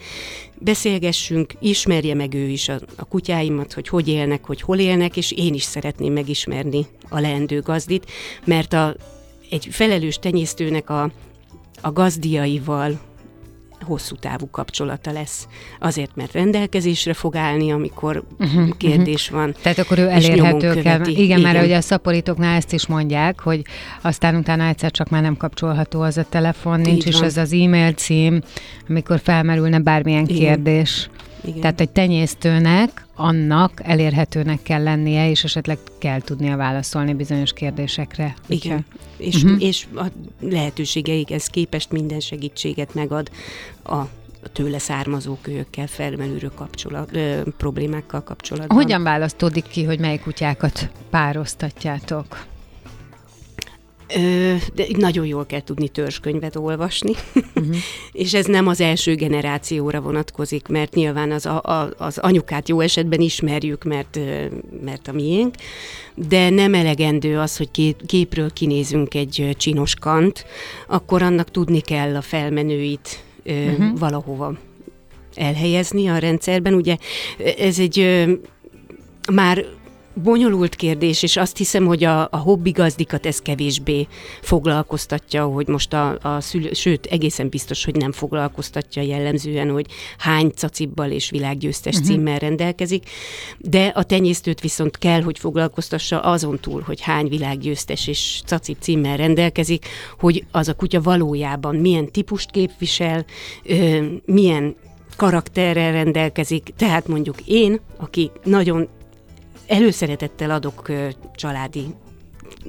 Beszélgessünk, 0.59 1.53
ismerje 1.59 2.13
meg 2.13 2.33
ő 2.33 2.47
is 2.47 2.69
a, 2.69 2.79
a 2.95 3.05
kutyáimat, 3.05 3.73
hogy 3.73 3.87
hogy 3.87 4.07
élnek, 4.07 4.45
hogy 4.45 4.61
hol 4.61 4.79
élnek, 4.79 5.17
és 5.17 5.31
én 5.31 5.53
is 5.53 5.63
szeretném 5.63 6.13
megismerni 6.13 6.85
a 7.09 7.19
leendő 7.19 7.61
gazdit, 7.61 8.11
mert 8.45 8.73
a, 8.73 8.95
egy 9.49 9.67
felelős 9.71 10.15
tenyésztőnek 10.15 10.89
a, 10.89 11.11
a 11.85 11.91
gazdiaival 11.91 12.99
hosszú 13.81 14.15
távú 14.15 14.49
kapcsolata 14.49 15.11
lesz. 15.11 15.47
Azért, 15.79 16.15
mert 16.15 16.31
rendelkezésre 16.31 17.13
fog 17.13 17.35
állni, 17.35 17.71
amikor 17.71 18.23
uh-huh, 18.39 18.77
kérdés 18.77 19.25
uh-huh. 19.25 19.39
van. 19.39 19.55
Tehát 19.61 19.77
akkor 19.77 19.99
ő 19.99 20.09
elérhető 20.09 20.81
kell. 20.81 20.99
Igen, 21.05 21.23
Igen, 21.23 21.41
mert 21.41 21.63
ugye 21.63 21.77
a 21.77 21.81
szaporítóknál 21.81 22.55
ezt 22.55 22.73
is 22.73 22.87
mondják, 22.87 23.39
hogy 23.39 23.61
aztán 24.01 24.35
utána 24.35 24.65
egyszer 24.65 24.91
csak 24.91 25.09
már 25.09 25.21
nem 25.21 25.37
kapcsolható 25.37 26.01
az 26.01 26.17
a 26.17 26.25
telefon, 26.29 26.79
nincs 26.79 27.05
is 27.05 27.21
az 27.21 27.37
az 27.37 27.53
e-mail 27.53 27.91
cím, 27.91 28.41
amikor 28.89 29.19
felmerülne 29.23 29.79
bármilyen 29.79 30.25
Igen. 30.27 30.37
kérdés. 30.37 31.09
Igen. 31.45 31.61
Tehát 31.61 31.81
egy 31.81 31.89
tenyésztőnek 31.89 33.05
annak 33.15 33.81
elérhetőnek 33.83 34.61
kell 34.63 34.83
lennie, 34.83 35.29
és 35.29 35.43
esetleg 35.43 35.77
kell 35.97 36.21
tudnia 36.21 36.55
válaszolni 36.57 37.13
bizonyos 37.13 37.53
kérdésekre. 37.53 38.35
Igen, 38.47 38.85
hogyha... 39.17 39.27
és, 39.37 39.43
uh-huh. 39.43 39.63
és 39.63 39.87
a 39.95 40.05
lehetőségeikhez 40.39 41.47
képest 41.47 41.91
minden 41.91 42.19
segítséget 42.19 42.93
megad 42.93 43.29
a 43.83 44.01
tőle 44.53 44.79
származó 44.79 45.37
kölyökkel 45.41 45.87
felmerülő 45.87 46.51
kapcsolat, 46.55 47.15
ö, 47.15 47.41
problémákkal 47.57 48.23
kapcsolatban. 48.23 48.77
Hogyan 48.77 49.03
választódik 49.03 49.67
ki, 49.67 49.83
hogy 49.83 49.99
melyik 49.99 50.21
kutyákat 50.21 50.89
pároztatjátok? 51.09 52.45
De 54.73 54.85
nagyon 54.97 55.25
jól 55.25 55.45
kell 55.45 55.61
tudni 55.61 55.87
törzskönyvet 55.87 56.55
olvasni, 56.55 57.11
uh-huh. 57.33 57.75
és 58.11 58.33
ez 58.33 58.45
nem 58.45 58.67
az 58.67 58.81
első 58.81 59.15
generációra 59.15 60.01
vonatkozik, 60.01 60.67
mert 60.67 60.93
nyilván 60.93 61.31
az, 61.31 61.45
a, 61.45 61.61
a, 61.61 61.89
az 61.97 62.17
anyukát 62.17 62.69
jó 62.69 62.79
esetben 62.79 63.19
ismerjük, 63.19 63.83
mert, 63.83 64.19
mert 64.83 65.07
a 65.07 65.11
miénk, 65.11 65.55
de 66.15 66.49
nem 66.49 66.73
elegendő 66.73 67.39
az, 67.39 67.57
hogy 67.57 67.71
kép, 67.71 68.05
képről 68.05 68.53
kinézünk 68.53 69.13
egy 69.13 69.55
csinos 69.57 69.95
kant, 69.95 70.45
akkor 70.87 71.21
annak 71.21 71.51
tudni 71.51 71.79
kell 71.81 72.15
a 72.15 72.21
felmenőit 72.21 73.23
uh-huh. 73.45 73.99
valahova 73.99 74.57
elhelyezni 75.35 76.07
a 76.07 76.17
rendszerben. 76.17 76.73
Ugye 76.73 76.97
ez 77.57 77.79
egy 77.79 78.25
már 79.33 79.65
bonyolult 80.23 80.75
kérdés, 80.75 81.23
és 81.23 81.37
azt 81.37 81.57
hiszem, 81.57 81.85
hogy 81.85 82.03
a, 82.03 82.21
a 82.31 82.37
hobbi 82.37 82.71
gazdikat 82.71 83.25
ez 83.25 83.39
kevésbé 83.39 84.07
foglalkoztatja, 84.41 85.45
hogy 85.45 85.67
most 85.67 85.93
a, 85.93 86.17
a 86.21 86.41
szülő, 86.41 86.73
sőt, 86.73 87.05
egészen 87.05 87.49
biztos, 87.49 87.85
hogy 87.85 87.95
nem 87.95 88.11
foglalkoztatja 88.11 89.01
jellemzően, 89.01 89.69
hogy 89.69 89.85
hány 90.17 90.49
cacibbal 90.49 91.11
és 91.11 91.29
világgyőztes 91.29 91.95
uh-huh. 91.95 92.09
címmel 92.09 92.39
rendelkezik, 92.39 93.09
de 93.57 93.85
a 93.85 94.03
tenyésztőt 94.03 94.61
viszont 94.61 94.97
kell, 94.97 95.21
hogy 95.21 95.39
foglalkoztassa 95.39 96.19
azon 96.19 96.59
túl, 96.59 96.81
hogy 96.81 97.01
hány 97.01 97.27
világgyőztes 97.27 98.07
és 98.07 98.41
cacib 98.45 98.77
címmel 98.79 99.17
rendelkezik, 99.17 99.85
hogy 100.19 100.45
az 100.51 100.67
a 100.67 100.73
kutya 100.73 101.01
valójában 101.01 101.75
milyen 101.75 102.11
típust 102.11 102.51
képvisel, 102.51 103.25
milyen 104.25 104.75
karakterrel 105.15 105.91
rendelkezik, 105.91 106.73
tehát 106.77 107.07
mondjuk 107.07 107.35
én, 107.45 107.79
aki 107.97 108.31
nagyon 108.43 108.87
előszeretettel 109.67 110.51
adok 110.51 110.91
családi 111.35 111.85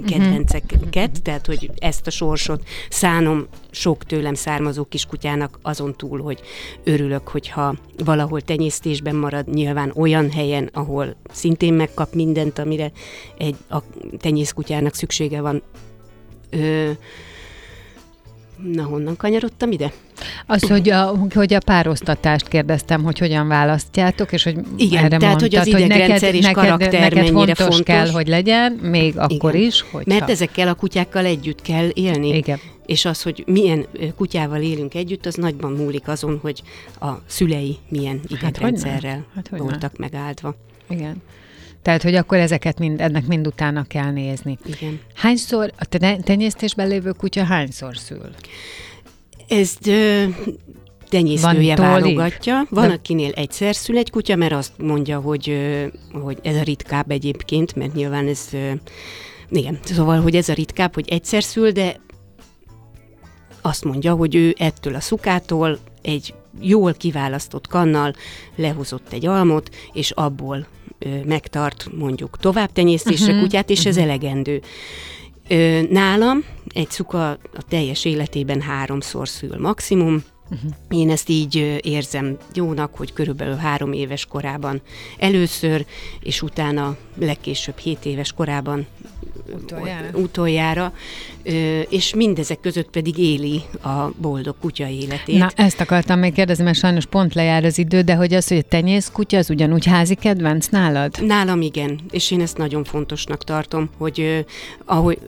kedvenceket, 0.07 0.85
uh-huh. 0.87 1.11
tehát 1.23 1.47
hogy 1.47 1.71
ezt 1.79 2.07
a 2.07 2.11
sorsot 2.11 2.63
szánom 2.89 3.47
sok 3.71 4.05
tőlem 4.05 4.35
származó 4.35 4.85
kiskutyának 4.85 5.59
azon 5.63 5.97
túl, 5.97 6.23
hogy 6.23 6.41
örülök, 6.85 7.29
hogyha 7.29 7.75
valahol 8.05 8.41
tenyésztésben 8.41 9.17
marad, 9.17 9.49
nyilván 9.49 9.93
olyan 9.95 10.31
helyen, 10.31 10.71
ahol 10.73 11.17
szintén 11.33 11.75
megkap 11.75 12.15
mindent, 12.15 12.59
amire 12.59 12.93
egy 13.39 13.57
a 13.69 13.79
tenyészkutyának 14.19 14.95
szüksége 14.95 15.41
van. 15.41 15.63
Ö, 16.51 16.91
Na, 18.73 18.83
honnan 18.83 19.17
kanyarodtam 19.17 19.71
ide? 19.71 19.93
Az, 20.47 20.69
hogy 20.69 20.91
a, 20.91 21.15
hogy 21.35 21.55
a 21.55 21.59
párosztatást 21.65 22.49
kérdeztem, 22.49 23.03
hogy 23.03 23.19
hogyan 23.19 23.49
választjátok, 23.49 24.33
és 24.33 24.43
hogy 24.43 24.59
Igen, 24.77 25.05
erre 25.05 25.17
tehát, 25.17 25.41
mondtad, 25.41 25.65
hogy 25.65 25.75
az 25.75 25.81
idegrendszer 25.81 26.35
és 26.35 26.45
neked, 26.45 26.63
karakter 26.63 27.01
neked 27.01 27.17
mennyire 27.17 27.55
fontos, 27.55 27.59
fontos 27.59 27.83
kell, 27.83 28.09
hogy 28.11 28.29
legyen, 28.29 28.73
még 28.73 29.19
akkor 29.19 29.55
Igen. 29.55 29.67
is, 29.67 29.85
hogy 29.91 30.07
Mert 30.07 30.31
ezekkel 30.31 30.69
a 30.69 30.75
kutyákkal 30.75 31.25
együtt 31.25 31.63
kell 31.63 31.89
élni. 31.95 32.37
Igen. 32.37 32.59
És 32.87 33.05
az, 33.05 33.23
hogy 33.23 33.45
milyen 33.47 33.87
kutyával 34.17 34.61
élünk 34.61 34.95
együtt, 34.95 35.27
az 35.27 35.35
nagyban 35.35 35.73
múlik 35.73 36.09
azon, 36.09 36.39
hogy 36.43 36.63
a 37.01 37.09
szülei 37.27 37.77
milyen 37.89 38.21
hát 38.23 38.31
idegrendszerrel 38.31 39.25
hát, 39.35 39.49
hát, 39.51 39.61
voltak 39.61 39.97
megáldva. 39.97 40.55
Igen. 40.89 41.23
Tehát, 41.87 42.03
hogy 42.03 42.15
akkor 42.15 42.39
ezeket 42.39 42.79
mind, 42.79 43.01
ennek 43.01 43.27
mind 43.27 43.47
utána 43.47 43.85
kell 43.85 44.11
nézni. 44.11 44.59
Igen. 44.65 45.01
Hányszor, 45.15 45.73
a 45.79 45.85
tenyésztésben 46.23 46.89
lévő 46.89 47.11
kutya 47.11 47.45
hányszor 47.45 47.97
szül? 47.97 48.31
Ez 49.49 49.77
ö, 49.87 50.25
tenyésztője 51.09 51.77
Van 51.77 51.87
válogatja. 51.87 52.67
Van, 52.71 52.89
De... 52.89 52.95
akinél 52.95 53.33
egyszer 53.33 53.75
szül 53.75 53.97
egy 53.97 54.11
kutya, 54.11 54.37
mert 54.37 54.53
azt 54.53 54.73
mondja, 54.79 55.21
hogy, 55.21 55.59
hogy 56.13 56.39
ez 56.43 56.57
a 56.57 56.63
ritkább 56.63 57.11
egyébként, 57.11 57.75
mert 57.75 57.95
nyilván 57.95 58.27
ez, 58.27 58.49
igen, 59.49 59.79
szóval, 59.85 60.21
hogy 60.21 60.37
ez 60.37 60.49
a 60.49 60.55
ritkább, 60.55 60.95
hogy 60.95 61.09
egyszer 61.09 61.43
szül, 61.43 61.71
de 61.71 62.01
azt 63.61 63.85
mondja, 63.85 64.15
hogy 64.15 64.35
ő 64.35 64.55
ettől 64.59 64.95
a 64.95 65.01
szukától 65.01 65.79
egy 66.03 66.35
jól 66.61 66.95
kiválasztott 66.95 67.67
kannal 67.67 68.15
lehozott 68.57 69.13
egy 69.13 69.27
almot, 69.27 69.75
és 69.93 70.11
abból 70.11 70.67
megtart 71.25 71.89
mondjuk 71.99 72.39
továbbtenyésztésre 72.39 73.27
uh-huh, 73.27 73.41
kutyát, 73.41 73.71
és 73.71 73.79
uh-huh. 73.79 73.93
ez 73.93 73.99
mhm. 73.99 74.09
elegendő. 74.09 74.63
Nálam 75.91 76.45
egy 76.75 76.91
szuka 76.91 77.31
a 77.31 77.63
teljes 77.69 78.05
életében 78.05 78.61
háromszor 78.61 79.29
szül 79.29 79.57
maximum, 79.59 80.25
Uh-huh. 80.51 80.71
Én 80.89 81.11
ezt 81.11 81.29
így 81.29 81.81
érzem 81.83 82.37
jónak, 82.55 82.95
hogy 82.95 83.13
körülbelül 83.13 83.55
három 83.55 83.93
éves 83.93 84.27
korában 84.27 84.81
először, 85.19 85.87
és 86.21 86.43
utána 86.43 86.97
legkésőbb 87.19 87.79
hét 87.79 88.05
éves 88.05 88.33
korában 88.33 88.87
utoljára, 89.55 90.09
utoljára 90.15 90.93
és 91.89 92.15
mindezek 92.15 92.61
között 92.61 92.91
pedig 92.91 93.19
éli 93.19 93.63
a 93.83 94.11
boldog 94.21 94.55
kutya 94.61 94.89
életét. 94.89 95.39
Na, 95.39 95.51
ezt 95.55 95.81
akartam 95.81 96.19
még 96.19 96.33
kérdezni, 96.33 96.65
mert 96.65 96.79
sajnos 96.79 97.07
pont 97.07 97.35
lejár 97.35 97.65
az 97.65 97.79
idő, 97.79 98.01
de 98.01 98.15
hogy 98.15 98.35
az, 98.35 98.49
hogy 98.49 98.57
a 98.57 98.69
tenyész 98.69 99.11
kutya, 99.13 99.39
az 99.39 99.51
ugyanúgy 99.51 99.87
házi 99.87 100.15
kedvenc 100.15 100.67
nálad? 100.67 101.27
Nálam 101.27 101.61
igen, 101.61 102.01
és 102.11 102.31
én 102.31 102.41
ezt 102.41 102.57
nagyon 102.57 102.85
fontosnak 102.85 103.45
tartom, 103.45 103.91
hogy 103.99 104.45
ahogy 104.85 105.19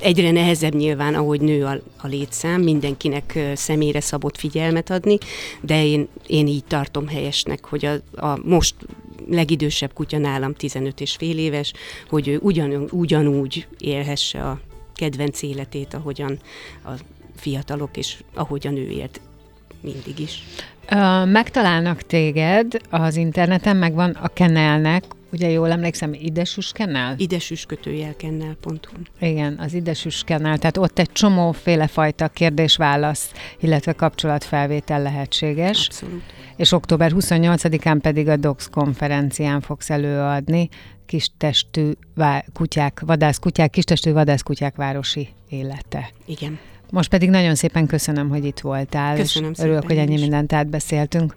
egyre 0.00 0.30
nehezebb 0.30 0.74
nyilván, 0.74 1.14
ahogy 1.14 1.40
nő 1.40 1.64
a, 1.64 1.80
a 1.96 2.06
létszám, 2.06 2.60
mindenkinek 2.60 3.38
személyre 3.54 4.00
szabott 4.00 4.38
figyelmet 4.38 4.90
adni, 4.90 5.18
de 5.60 5.84
én, 5.84 6.08
én 6.26 6.46
így 6.46 6.64
tartom 6.64 7.08
helyesnek, 7.08 7.64
hogy 7.64 7.84
a, 7.84 8.26
a 8.26 8.38
most 8.44 8.74
legidősebb 9.28 9.92
kutya 9.92 10.18
nálam 10.18 10.54
15 10.54 11.00
és 11.00 11.12
fél 11.12 11.38
éves, 11.38 11.72
hogy 12.08 12.28
ő 12.28 12.38
ugyan, 12.42 12.88
ugyanúgy 12.90 13.66
élhesse 13.78 14.42
a 14.42 14.60
kedvenc 14.94 15.42
életét, 15.42 15.94
ahogyan 15.94 16.38
a 16.84 16.90
fiatalok, 17.36 17.96
és 17.96 18.22
ahogyan 18.34 18.76
ő 18.76 18.88
élt 18.88 19.20
mindig 19.80 20.18
is. 20.18 20.42
Megtalálnak 21.24 22.02
téged 22.02 22.76
az 22.90 23.16
interneten, 23.16 23.76
megvan 23.76 24.10
a 24.10 24.28
Kenelnek, 24.28 25.04
ugye 25.32 25.50
jól 25.50 25.70
emlékszem, 25.70 26.12
Idesus 26.12 26.72
Kennel? 26.72 27.14
Idesus 27.18 27.66
kötőjel 27.66 28.16
kennel.hu. 28.16 29.26
Igen, 29.28 29.58
az 29.58 29.74
Idesus 29.74 30.22
Kennel, 30.24 30.58
tehát 30.58 30.76
ott 30.76 30.98
egy 30.98 31.12
csomóféle 31.12 31.86
fajta 31.86 32.28
kérdés-válasz, 32.28 33.32
illetve 33.60 33.92
kapcsolatfelvétel 33.92 35.02
lehetséges. 35.02 35.86
Abszolút. 35.86 36.22
És 36.56 36.72
október 36.72 37.12
28-án 37.14 37.98
pedig 38.02 38.28
a 38.28 38.36
DOX 38.36 38.68
konferencián 38.70 39.60
fogsz 39.60 39.90
előadni 39.90 40.68
kistestű 41.06 41.90
kutyák, 42.52 43.02
vadászkutyák, 43.06 43.70
kistestű 43.70 44.12
vadászkutyák 44.12 44.76
városi 44.76 45.28
élete. 45.48 46.10
Igen. 46.26 46.58
Most 46.90 47.08
pedig 47.08 47.30
nagyon 47.30 47.54
szépen 47.54 47.86
köszönöm, 47.86 48.28
hogy 48.28 48.44
itt 48.44 48.60
voltál. 48.60 49.16
Köszönöm 49.16 49.50
és 49.50 49.58
Örülök, 49.58 49.86
hogy 49.86 49.96
ennyi 49.96 50.20
mindent 50.20 50.52
átbeszéltünk. 50.52 51.34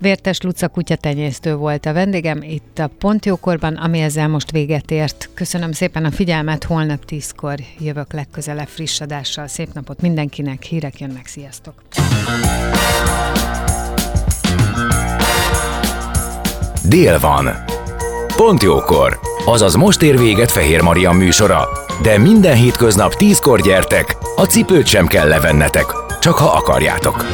Vértes 0.00 0.40
Luca 0.40 0.68
kutyatenyésztő 0.68 1.54
volt 1.54 1.86
a 1.86 1.92
vendégem 1.92 2.42
itt 2.42 2.78
a 2.78 2.90
Pontjókorban, 2.98 3.74
ami 3.74 3.98
ezzel 3.98 4.28
most 4.28 4.50
véget 4.50 4.90
ért. 4.90 5.28
Köszönöm 5.34 5.72
szépen 5.72 6.04
a 6.04 6.10
figyelmet, 6.10 6.64
holnap 6.64 7.04
tízkor 7.04 7.54
jövök 7.78 8.12
legközelebb 8.12 8.68
friss 8.68 9.00
adással. 9.00 9.46
Szép 9.46 9.72
napot 9.72 10.00
mindenkinek, 10.00 10.62
hírek 10.62 11.00
jönnek, 11.00 11.26
sziasztok! 11.26 11.82
dél 16.90 17.18
van. 17.18 17.50
Pont 18.36 18.62
jókor, 18.62 19.20
azaz 19.44 19.74
most 19.74 20.02
ér 20.02 20.18
véget 20.18 20.50
Fehér 20.50 20.80
Maria 20.80 21.12
műsora, 21.12 21.68
de 22.02 22.18
minden 22.18 22.56
hétköznap 22.56 23.14
tízkor 23.14 23.60
gyertek, 23.60 24.16
a 24.36 24.44
cipőt 24.44 24.86
sem 24.86 25.06
kell 25.06 25.28
levennetek, 25.28 25.86
csak 26.20 26.34
ha 26.34 26.46
akarjátok. 26.46 27.26